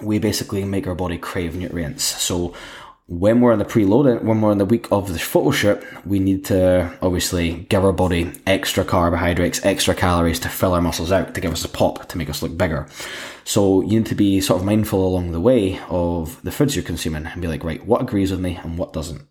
We 0.00 0.20
basically 0.20 0.64
make 0.64 0.86
our 0.86 0.94
body 0.94 1.18
crave 1.18 1.56
nutrients. 1.56 2.04
So 2.04 2.54
when 3.08 3.40
we're 3.40 3.52
in 3.52 3.58
the 3.58 3.64
preload, 3.64 4.22
when 4.22 4.42
we're 4.42 4.52
in 4.52 4.58
the 4.58 4.66
week 4.66 4.86
of 4.92 5.10
the 5.10 5.18
photo 5.18 5.50
shoot, 5.50 5.82
we 6.04 6.18
need 6.18 6.44
to 6.44 6.94
obviously 7.00 7.54
give 7.70 7.82
our 7.82 7.92
body 7.92 8.30
extra 8.46 8.84
carbohydrates, 8.84 9.64
extra 9.64 9.94
calories 9.94 10.38
to 10.38 10.48
fill 10.50 10.74
our 10.74 10.82
muscles 10.82 11.10
out, 11.10 11.34
to 11.34 11.40
give 11.40 11.50
us 11.50 11.64
a 11.64 11.70
pop, 11.70 12.06
to 12.10 12.18
make 12.18 12.28
us 12.28 12.42
look 12.42 12.58
bigger. 12.58 12.86
So 13.44 13.80
you 13.80 14.00
need 14.00 14.06
to 14.06 14.14
be 14.14 14.42
sort 14.42 14.60
of 14.60 14.66
mindful 14.66 15.08
along 15.08 15.32
the 15.32 15.40
way 15.40 15.80
of 15.88 16.38
the 16.42 16.52
foods 16.52 16.76
you're 16.76 16.84
consuming 16.84 17.24
and 17.24 17.40
be 17.40 17.48
like, 17.48 17.64
right, 17.64 17.84
what 17.86 18.02
agrees 18.02 18.30
with 18.30 18.40
me 18.40 18.56
and 18.62 18.76
what 18.76 18.92
doesn't. 18.92 19.22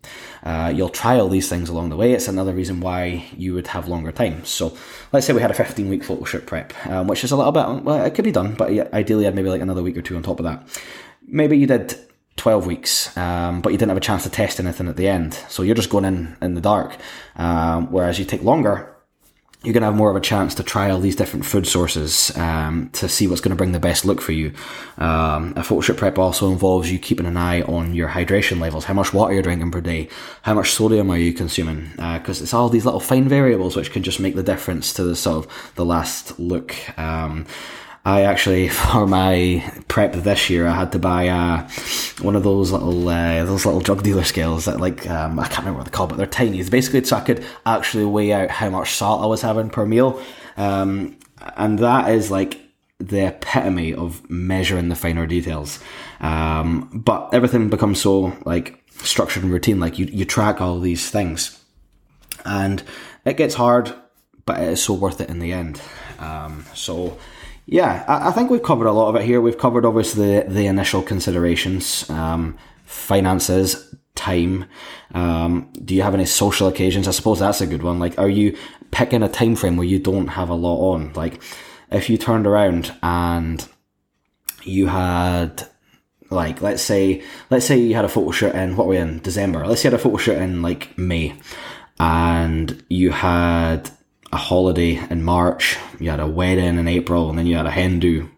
Uh, 0.42 0.72
you'll 0.74 0.88
try 0.88 1.20
all 1.20 1.28
these 1.28 1.48
things 1.48 1.68
along 1.68 1.90
the 1.90 1.96
way. 1.96 2.14
It's 2.14 2.26
another 2.26 2.52
reason 2.52 2.80
why 2.80 3.26
you 3.36 3.54
would 3.54 3.68
have 3.68 3.86
longer 3.86 4.10
time. 4.10 4.44
So 4.44 4.76
let's 5.12 5.24
say 5.24 5.34
we 5.34 5.40
had 5.40 5.52
a 5.52 5.54
15 5.54 5.88
week 5.88 6.02
photo 6.02 6.24
shoot 6.24 6.46
prep, 6.46 6.74
um, 6.88 7.06
which 7.06 7.22
is 7.22 7.30
a 7.30 7.36
little 7.36 7.52
bit, 7.52 7.84
well, 7.84 8.04
it 8.04 8.16
could 8.16 8.24
be 8.24 8.32
done, 8.32 8.56
but 8.56 8.70
ideally 8.92 9.28
I'd 9.28 9.36
maybe 9.36 9.50
like 9.50 9.62
another 9.62 9.84
week 9.84 9.96
or 9.96 10.02
two 10.02 10.16
on 10.16 10.24
top 10.24 10.40
of 10.40 10.44
that. 10.46 10.66
Maybe 11.28 11.56
you 11.56 11.68
did 11.68 11.96
12 12.48 12.66
weeks, 12.66 13.14
um, 13.18 13.60
but 13.60 13.72
you 13.72 13.78
didn't 13.78 13.90
have 13.90 13.98
a 13.98 14.00
chance 14.00 14.22
to 14.22 14.30
test 14.30 14.58
anything 14.58 14.88
at 14.88 14.96
the 14.96 15.06
end. 15.06 15.34
So 15.50 15.62
you're 15.62 15.74
just 15.74 15.90
going 15.90 16.06
in 16.06 16.34
in 16.40 16.54
the 16.54 16.62
dark. 16.62 16.96
Um, 17.36 17.92
whereas 17.92 18.18
you 18.18 18.24
take 18.24 18.42
longer, 18.42 18.96
you're 19.62 19.74
going 19.74 19.82
to 19.82 19.88
have 19.88 19.94
more 19.94 20.08
of 20.08 20.16
a 20.16 20.20
chance 20.20 20.54
to 20.54 20.62
try 20.62 20.88
all 20.88 20.98
these 20.98 21.14
different 21.14 21.44
food 21.44 21.66
sources 21.66 22.34
um, 22.38 22.88
to 22.94 23.06
see 23.06 23.26
what's 23.26 23.42
going 23.42 23.50
to 23.50 23.56
bring 23.56 23.72
the 23.72 23.78
best 23.78 24.06
look 24.06 24.22
for 24.22 24.32
you. 24.32 24.54
Um, 24.96 25.52
a 25.56 25.62
photo 25.62 25.82
shoot 25.82 25.98
prep 25.98 26.18
also 26.18 26.50
involves 26.50 26.90
you 26.90 26.98
keeping 26.98 27.26
an 27.26 27.36
eye 27.36 27.60
on 27.60 27.92
your 27.92 28.08
hydration 28.08 28.60
levels. 28.60 28.86
How 28.86 28.94
much 28.94 29.12
water 29.12 29.34
you're 29.34 29.42
drinking 29.42 29.70
per 29.70 29.82
day? 29.82 30.08
How 30.40 30.54
much 30.54 30.72
sodium 30.72 31.10
are 31.10 31.18
you 31.18 31.34
consuming? 31.34 31.90
Because 31.96 32.40
uh, 32.40 32.44
it's 32.44 32.54
all 32.54 32.70
these 32.70 32.86
little 32.86 32.98
fine 32.98 33.28
variables 33.28 33.76
which 33.76 33.92
can 33.92 34.02
just 34.02 34.20
make 34.20 34.36
the 34.36 34.42
difference 34.42 34.94
to 34.94 35.04
the 35.04 35.14
sort 35.14 35.44
of 35.44 35.72
the 35.74 35.84
last 35.84 36.40
look. 36.40 36.74
Um, 36.98 37.44
I 38.08 38.22
actually, 38.22 38.68
for 38.80 39.06
my 39.06 39.62
prep 39.86 40.14
this 40.14 40.48
year, 40.48 40.66
I 40.66 40.74
had 40.74 40.92
to 40.92 40.98
buy 40.98 41.28
uh, 41.28 41.68
one 42.22 42.36
of 42.36 42.42
those 42.42 42.72
little 42.72 43.06
uh, 43.06 43.44
those 43.44 43.66
little 43.66 43.80
drug 43.80 44.02
dealer 44.02 44.24
scales 44.24 44.64
that 44.64 44.80
like 44.80 45.08
um, 45.10 45.38
I 45.38 45.46
can't 45.46 45.58
remember 45.58 45.78
what 45.78 45.84
they're 45.84 45.96
called, 45.96 46.08
but 46.08 46.16
they're 46.16 46.26
tiny. 46.26 46.58
It's 46.58 46.70
basically 46.70 47.04
so 47.04 47.16
I 47.16 47.20
could 47.20 47.44
actually 47.66 48.06
weigh 48.06 48.32
out 48.32 48.48
how 48.48 48.70
much 48.70 48.94
salt 48.94 49.22
I 49.22 49.26
was 49.26 49.42
having 49.42 49.68
per 49.68 49.84
meal, 49.84 50.22
um, 50.56 51.18
and 51.56 51.78
that 51.80 52.10
is 52.10 52.30
like 52.30 52.58
the 52.98 53.26
epitome 53.26 53.92
of 53.92 54.28
measuring 54.30 54.88
the 54.88 54.96
finer 54.96 55.26
details. 55.26 55.78
Um, 56.20 56.88
but 56.94 57.28
everything 57.34 57.68
becomes 57.68 58.00
so 58.00 58.34
like 58.46 58.82
structured 59.02 59.42
and 59.42 59.52
routine. 59.52 59.80
Like 59.80 59.98
you 59.98 60.06
you 60.06 60.24
track 60.24 60.62
all 60.62 60.80
these 60.80 61.10
things, 61.10 61.62
and 62.46 62.82
it 63.26 63.36
gets 63.36 63.54
hard, 63.54 63.92
but 64.46 64.62
it 64.62 64.68
is 64.70 64.82
so 64.82 64.94
worth 64.94 65.20
it 65.20 65.28
in 65.28 65.40
the 65.40 65.52
end. 65.52 65.82
Um, 66.18 66.64
so 66.74 67.18
yeah, 67.70 68.02
I, 68.08 68.28
I, 68.28 68.32
think 68.32 68.50
we've 68.50 68.62
covered 68.62 68.86
a 68.86 68.92
lot 68.92 69.10
of 69.10 69.16
it 69.16 69.26
here. 69.26 69.42
We've 69.42 69.58
covered 69.58 69.84
obviously 69.84 70.38
the, 70.38 70.44
the 70.48 70.66
initial 70.66 71.02
considerations, 71.02 72.08
um, 72.08 72.56
finances, 72.84 73.94
time. 74.14 74.64
Um, 75.12 75.70
do 75.84 75.94
you 75.94 76.00
have 76.00 76.14
any 76.14 76.24
social 76.24 76.66
occasions? 76.66 77.06
I 77.06 77.10
suppose 77.10 77.40
that's 77.40 77.60
a 77.60 77.66
good 77.66 77.82
one. 77.82 77.98
Like, 77.98 78.18
are 78.18 78.28
you 78.28 78.56
picking 78.90 79.22
a 79.22 79.28
time 79.28 79.54
frame 79.54 79.76
where 79.76 79.86
you 79.86 79.98
don't 79.98 80.28
have 80.28 80.48
a 80.48 80.54
lot 80.54 80.94
on? 80.94 81.12
Like, 81.12 81.42
if 81.92 82.08
you 82.08 82.16
turned 82.16 82.46
around 82.46 82.94
and 83.02 83.68
you 84.62 84.86
had 84.86 85.68
like 86.30 86.60
let's 86.60 86.82
say 86.82 87.22
let's 87.50 87.64
say 87.66 87.78
you 87.78 87.94
had 87.94 88.04
a 88.04 88.08
photo 88.08 88.30
shoot 88.30 88.54
in 88.54 88.76
what 88.76 88.86
were 88.86 88.94
we 88.94 88.98
in 88.98 89.20
December. 89.20 89.66
Let's 89.66 89.82
say 89.82 89.88
you 89.88 89.92
had 89.92 90.00
a 90.00 90.02
photo 90.02 90.16
shoot 90.16 90.38
in 90.38 90.62
like 90.62 90.96
May, 90.96 91.38
and 92.00 92.82
you 92.88 93.10
had 93.10 93.90
a 94.32 94.36
holiday 94.36 95.00
in 95.10 95.22
March, 95.22 95.76
you 95.98 96.10
had 96.10 96.20
a 96.20 96.26
wedding 96.26 96.78
in 96.78 96.88
April, 96.88 97.30
and 97.30 97.38
then 97.38 97.46
you 97.46 97.56
had 97.56 97.66
a 97.66 97.70
hen 97.70 97.98
do 97.98 98.30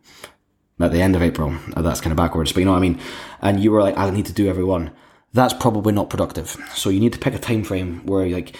at 0.80 0.92
the 0.92 1.02
end 1.02 1.16
of 1.16 1.22
April. 1.22 1.56
That's 1.76 2.00
kind 2.00 2.12
of 2.12 2.16
backwards, 2.16 2.52
but 2.52 2.60
you 2.60 2.64
know 2.66 2.72
what 2.72 2.78
I 2.78 2.82
mean? 2.82 3.00
And 3.40 3.62
you 3.62 3.70
were 3.70 3.82
like, 3.82 3.98
I 3.98 4.08
need 4.10 4.26
to 4.26 4.32
do 4.32 4.48
every 4.48 4.64
one. 4.64 4.90
That's 5.32 5.54
probably 5.54 5.92
not 5.92 6.10
productive. 6.10 6.56
So 6.74 6.90
you 6.90 7.00
need 7.00 7.12
to 7.12 7.18
pick 7.18 7.34
a 7.34 7.38
time 7.38 7.62
frame 7.62 8.04
where 8.06 8.26
like 8.28 8.56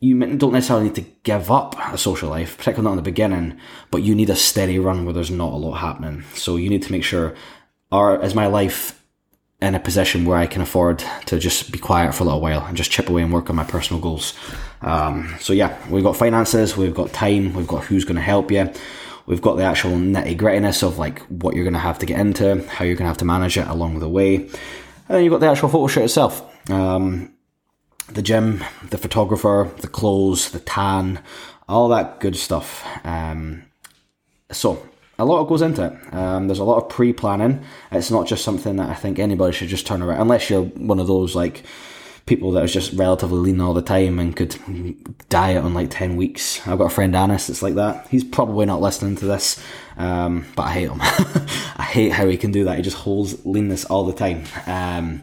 you 0.00 0.18
don't 0.36 0.52
necessarily 0.52 0.86
need 0.86 0.94
to 0.96 1.06
give 1.22 1.50
up 1.50 1.76
a 1.92 1.98
social 1.98 2.30
life, 2.30 2.56
particularly 2.58 2.84
not 2.84 2.92
in 2.92 2.96
the 2.96 3.10
beginning, 3.10 3.58
but 3.90 4.02
you 4.02 4.14
need 4.14 4.30
a 4.30 4.36
steady 4.36 4.78
run 4.78 5.04
where 5.04 5.14
there's 5.14 5.30
not 5.30 5.52
a 5.52 5.56
lot 5.56 5.74
happening. 5.74 6.24
So 6.34 6.56
you 6.56 6.68
need 6.68 6.82
to 6.82 6.92
make 6.92 7.04
sure, 7.04 7.34
are 7.90 8.22
is 8.22 8.34
my 8.34 8.46
life 8.46 9.02
in 9.64 9.74
a 9.74 9.80
position 9.80 10.24
where 10.24 10.38
I 10.38 10.46
can 10.46 10.62
afford 10.62 11.02
to 11.26 11.38
just 11.38 11.72
be 11.72 11.78
quiet 11.78 12.14
for 12.14 12.22
a 12.22 12.26
little 12.26 12.40
while 12.40 12.64
and 12.64 12.76
just 12.76 12.90
chip 12.90 13.08
away 13.08 13.22
and 13.22 13.32
work 13.32 13.50
on 13.50 13.56
my 13.56 13.64
personal 13.64 14.00
goals. 14.00 14.34
Um, 14.82 15.34
so 15.40 15.52
yeah, 15.52 15.76
we've 15.88 16.04
got 16.04 16.16
finances, 16.16 16.76
we've 16.76 16.94
got 16.94 17.12
time, 17.12 17.54
we've 17.54 17.66
got 17.66 17.84
who's 17.84 18.04
going 18.04 18.16
to 18.16 18.22
help 18.22 18.50
you. 18.50 18.70
We've 19.26 19.40
got 19.40 19.56
the 19.56 19.64
actual 19.64 19.92
nitty 19.92 20.36
grittiness 20.38 20.82
of 20.82 20.98
like 20.98 21.20
what 21.22 21.54
you're 21.54 21.64
going 21.64 21.74
to 21.74 21.80
have 21.80 21.98
to 22.00 22.06
get 22.06 22.20
into, 22.20 22.62
how 22.68 22.84
you're 22.84 22.94
going 22.94 23.06
to 23.06 23.08
have 23.08 23.18
to 23.18 23.24
manage 23.24 23.56
it 23.56 23.66
along 23.66 23.98
the 23.98 24.08
way. 24.08 24.36
And 24.36 24.52
then 25.08 25.24
you've 25.24 25.32
got 25.32 25.40
the 25.40 25.48
actual 25.50 25.70
photo 25.70 25.86
shoot 25.86 26.04
itself. 26.04 26.42
Um, 26.70 27.32
the 28.08 28.22
gym, 28.22 28.62
the 28.90 28.98
photographer, 28.98 29.70
the 29.78 29.88
clothes, 29.88 30.50
the 30.50 30.60
tan, 30.60 31.22
all 31.68 31.88
that 31.88 32.20
good 32.20 32.36
stuff. 32.36 32.86
Um, 33.04 33.64
so 34.50 34.86
a 35.18 35.24
lot 35.24 35.44
goes 35.44 35.62
into 35.62 35.86
it. 35.86 36.14
Um, 36.14 36.48
there's 36.48 36.58
a 36.58 36.64
lot 36.64 36.82
of 36.82 36.88
pre-planning. 36.88 37.64
It's 37.92 38.10
not 38.10 38.26
just 38.26 38.44
something 38.44 38.76
that 38.76 38.90
I 38.90 38.94
think 38.94 39.18
anybody 39.18 39.54
should 39.54 39.68
just 39.68 39.86
turn 39.86 40.02
around, 40.02 40.20
unless 40.20 40.50
you're 40.50 40.62
one 40.62 40.98
of 40.98 41.06
those 41.06 41.34
like 41.34 41.64
people 42.26 42.52
that 42.52 42.64
is 42.64 42.72
just 42.72 42.92
relatively 42.94 43.38
lean 43.38 43.60
all 43.60 43.74
the 43.74 43.82
time 43.82 44.18
and 44.18 44.34
could 44.34 44.56
diet 45.28 45.62
on 45.62 45.74
like 45.74 45.90
10 45.90 46.16
weeks. 46.16 46.66
I've 46.66 46.78
got 46.78 46.86
a 46.86 46.94
friend 46.94 47.14
Anis 47.14 47.48
that's 47.48 47.62
like 47.62 47.74
that. 47.74 48.08
He's 48.08 48.24
probably 48.24 48.64
not 48.64 48.80
listening 48.80 49.16
to 49.16 49.26
this, 49.26 49.62
um, 49.98 50.46
but 50.56 50.62
I 50.62 50.72
hate 50.72 50.88
him. 50.88 51.00
I 51.76 51.82
hate 51.82 52.12
how 52.12 52.26
he 52.26 52.38
can 52.38 52.50
do 52.50 52.64
that. 52.64 52.76
He 52.76 52.82
just 52.82 52.96
holds 52.96 53.44
leanness 53.44 53.84
all 53.84 54.04
the 54.04 54.14
time. 54.14 54.44
Um, 54.66 55.22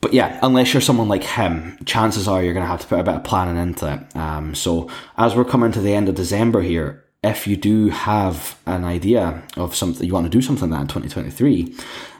but 0.00 0.12
yeah, 0.12 0.38
unless 0.42 0.72
you're 0.72 0.80
someone 0.80 1.08
like 1.08 1.24
him, 1.24 1.78
chances 1.84 2.28
are 2.28 2.42
you're 2.42 2.54
going 2.54 2.64
to 2.64 2.70
have 2.70 2.82
to 2.82 2.86
put 2.86 3.00
a 3.00 3.04
bit 3.04 3.14
of 3.14 3.24
planning 3.24 3.60
into 3.60 3.92
it. 3.92 4.16
Um, 4.16 4.54
so 4.54 4.90
as 5.16 5.34
we're 5.34 5.44
coming 5.44 5.72
to 5.72 5.80
the 5.80 5.94
end 5.94 6.08
of 6.08 6.14
December 6.14 6.60
here, 6.60 7.03
if 7.24 7.46
you 7.46 7.56
do 7.56 7.88
have 7.88 8.58
an 8.66 8.84
idea 8.84 9.42
of 9.56 9.74
something 9.74 10.06
you 10.06 10.12
want 10.12 10.26
to 10.26 10.30
do 10.30 10.42
something 10.42 10.70
like 10.70 10.86
that 10.88 10.96
in 10.96 11.02
2023, 11.02 11.74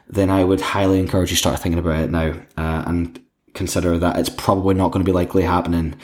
then 0.09 0.31
I 0.31 0.45
would 0.45 0.61
highly 0.61 0.99
encourage 0.99 1.31
you 1.31 1.37
start 1.37 1.61
thinking 1.61 1.79
about 1.79 2.03
it 2.05 2.11
now 2.11 2.33
uh, 2.57 2.85
and 2.87 3.21
consider 3.55 3.99
that 3.99 4.19
it's 4.19 4.29
probably 4.29 4.75
not 4.75 4.91
going 4.91 5.05
to 5.05 5.09
be 5.09 5.15
likely 5.15 5.43
happening 5.43 5.95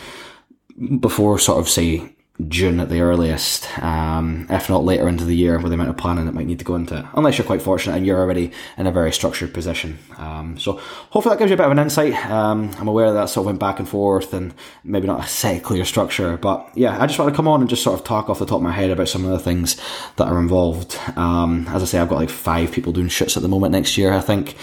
before 1.00 1.38
sort 1.38 1.58
of 1.58 1.68
say 1.68 2.14
June 2.48 2.80
at 2.80 2.88
the 2.88 3.00
earliest, 3.00 3.68
um, 3.82 4.46
if 4.50 4.68
not 4.68 4.84
later 4.84 5.08
into 5.08 5.24
the 5.24 5.34
year 5.36 5.58
with 5.58 5.68
the 5.68 5.74
amount 5.74 5.90
of 5.90 5.96
planning 5.96 6.26
that 6.26 6.34
might 6.34 6.46
need 6.46 6.58
to 6.58 6.64
go 6.64 6.74
into 6.74 6.98
it, 6.98 7.04
unless 7.14 7.38
you're 7.38 7.46
quite 7.46 7.62
fortunate 7.62 7.96
and 7.96 8.06
you're 8.06 8.18
already 8.18 8.52
in 8.76 8.86
a 8.86 8.92
very 8.92 9.12
structured 9.12 9.52
position. 9.52 9.98
Um, 10.18 10.58
so 10.58 10.72
hopefully 11.10 11.34
that 11.34 11.38
gives 11.38 11.50
you 11.50 11.54
a 11.54 11.56
bit 11.56 11.66
of 11.66 11.72
an 11.72 11.78
insight. 11.78 12.14
Um, 12.30 12.70
I'm 12.78 12.88
aware 12.88 13.12
that, 13.12 13.28
sort 13.28 13.42
of 13.42 13.46
went 13.46 13.60
back 13.60 13.78
and 13.78 13.88
forth 13.88 14.32
and 14.32 14.54
maybe 14.84 15.06
not 15.06 15.24
a 15.24 15.28
set 15.28 15.62
clear 15.62 15.84
structure, 15.84 16.36
but 16.36 16.68
yeah, 16.74 17.00
I 17.00 17.06
just 17.06 17.18
want 17.18 17.30
to 17.32 17.36
come 17.36 17.48
on 17.48 17.60
and 17.60 17.68
just 17.68 17.82
sort 17.82 17.98
of 17.98 18.04
talk 18.04 18.28
off 18.28 18.38
the 18.38 18.46
top 18.46 18.56
of 18.56 18.62
my 18.62 18.72
head 18.72 18.90
about 18.90 19.08
some 19.08 19.24
of 19.24 19.30
the 19.30 19.38
things 19.38 19.80
that 20.16 20.28
are 20.28 20.38
involved. 20.38 20.98
Um, 21.16 21.66
as 21.68 21.82
I 21.82 21.86
say, 21.86 21.98
I've 21.98 22.08
got 22.08 22.18
like 22.18 22.30
five 22.30 22.72
people 22.72 22.92
doing 22.92 23.08
shoots 23.08 23.36
at 23.36 23.42
the 23.42 23.48
moment 23.48 23.72
next 23.72 23.96
year, 23.98 24.12
I 24.12 24.20
think. 24.20 24.56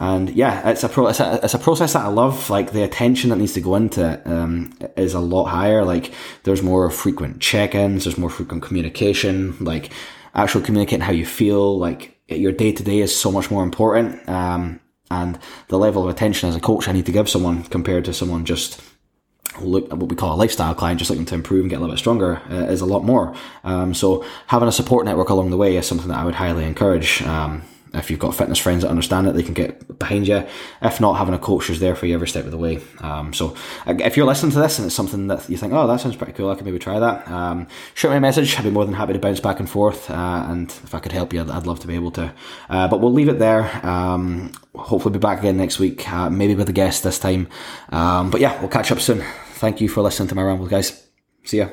And 0.00 0.30
yeah, 0.30 0.70
it's 0.70 0.82
a, 0.82 0.88
pro- 0.88 1.08
it's 1.08 1.20
a 1.20 1.40
it's 1.42 1.52
a 1.52 1.58
process 1.58 1.92
that 1.92 2.04
I 2.04 2.08
love. 2.08 2.48
Like 2.48 2.72
the 2.72 2.82
attention 2.82 3.28
that 3.30 3.36
needs 3.36 3.52
to 3.52 3.60
go 3.60 3.76
into 3.76 4.12
it 4.12 4.26
um, 4.26 4.72
is 4.96 5.12
a 5.12 5.20
lot 5.20 5.44
higher. 5.44 5.84
Like 5.84 6.14
there's 6.44 6.62
more 6.62 6.90
frequent 6.90 7.40
check-ins, 7.40 8.04
there's 8.04 8.16
more 8.16 8.30
frequent 8.30 8.62
communication. 8.62 9.56
Like 9.60 9.92
actual 10.34 10.62
communicating 10.62 11.02
how 11.02 11.12
you 11.12 11.26
feel. 11.26 11.78
Like 11.78 12.18
your 12.28 12.50
day 12.50 12.72
to 12.72 12.82
day 12.82 13.00
is 13.00 13.14
so 13.14 13.30
much 13.30 13.50
more 13.50 13.62
important. 13.62 14.26
Um, 14.26 14.80
and 15.10 15.38
the 15.68 15.78
level 15.78 16.04
of 16.04 16.08
attention 16.08 16.48
as 16.48 16.56
a 16.56 16.60
coach 16.60 16.88
I 16.88 16.92
need 16.92 17.06
to 17.06 17.12
give 17.12 17.28
someone 17.28 17.64
compared 17.64 18.06
to 18.06 18.14
someone 18.14 18.46
just 18.46 18.80
look 19.60 19.90
what 19.90 20.08
we 20.08 20.16
call 20.16 20.34
a 20.34 20.36
lifestyle 20.36 20.74
client, 20.74 20.98
just 20.98 21.10
looking 21.10 21.26
to 21.26 21.34
improve 21.34 21.62
and 21.62 21.70
get 21.70 21.76
a 21.76 21.80
little 21.80 21.94
bit 21.94 21.98
stronger, 21.98 22.40
uh, 22.50 22.70
is 22.70 22.80
a 22.80 22.86
lot 22.86 23.04
more. 23.04 23.34
Um, 23.64 23.92
so 23.92 24.24
having 24.46 24.68
a 24.68 24.72
support 24.72 25.04
network 25.04 25.28
along 25.28 25.50
the 25.50 25.56
way 25.56 25.76
is 25.76 25.86
something 25.86 26.08
that 26.08 26.18
I 26.18 26.24
would 26.24 26.36
highly 26.36 26.64
encourage. 26.64 27.20
Um, 27.22 27.62
if 27.94 28.10
you've 28.10 28.20
got 28.20 28.34
fitness 28.34 28.58
friends 28.58 28.82
that 28.82 28.90
understand 28.90 29.26
it, 29.26 29.34
they 29.34 29.42
can 29.42 29.54
get 29.54 29.98
behind 29.98 30.28
you. 30.28 30.46
If 30.82 31.00
not, 31.00 31.14
having 31.14 31.34
a 31.34 31.38
coach 31.38 31.66
who's 31.66 31.80
there 31.80 31.96
for 31.96 32.06
you 32.06 32.14
every 32.14 32.28
step 32.28 32.44
of 32.44 32.50
the 32.50 32.58
way. 32.58 32.80
Um, 33.00 33.32
so 33.32 33.56
if 33.86 34.16
you're 34.16 34.26
listening 34.26 34.52
to 34.52 34.60
this 34.60 34.78
and 34.78 34.86
it's 34.86 34.94
something 34.94 35.26
that 35.26 35.48
you 35.48 35.56
think, 35.56 35.72
oh, 35.72 35.86
that 35.86 36.00
sounds 36.00 36.16
pretty 36.16 36.32
cool, 36.32 36.50
I 36.50 36.54
could 36.54 36.64
maybe 36.64 36.78
try 36.78 36.98
that. 36.98 37.28
Um, 37.28 37.66
shoot 37.94 38.10
me 38.10 38.16
a 38.16 38.20
message. 38.20 38.56
I'd 38.56 38.64
be 38.64 38.70
more 38.70 38.84
than 38.84 38.94
happy 38.94 39.12
to 39.12 39.18
bounce 39.18 39.40
back 39.40 39.60
and 39.60 39.68
forth. 39.68 40.10
Uh, 40.10 40.46
and 40.48 40.68
if 40.70 40.94
I 40.94 41.00
could 41.00 41.12
help 41.12 41.32
you, 41.32 41.40
I'd, 41.40 41.50
I'd 41.50 41.66
love 41.66 41.80
to 41.80 41.86
be 41.86 41.94
able 41.94 42.12
to. 42.12 42.32
Uh, 42.68 42.88
but 42.88 43.00
we'll 43.00 43.12
leave 43.12 43.28
it 43.28 43.38
there. 43.38 43.84
Um, 43.84 44.52
hopefully, 44.74 45.12
be 45.12 45.18
back 45.18 45.40
again 45.40 45.56
next 45.56 45.78
week, 45.78 46.10
uh, 46.12 46.30
maybe 46.30 46.54
with 46.54 46.68
a 46.68 46.72
guest 46.72 47.02
this 47.02 47.18
time. 47.18 47.48
Um, 47.90 48.30
but 48.30 48.40
yeah, 48.40 48.58
we'll 48.60 48.68
catch 48.68 48.92
up 48.92 49.00
soon. 49.00 49.24
Thank 49.54 49.80
you 49.80 49.88
for 49.88 50.00
listening 50.02 50.28
to 50.28 50.34
my 50.34 50.42
rambles, 50.42 50.70
guys. 50.70 51.06
See 51.44 51.58
ya. 51.58 51.68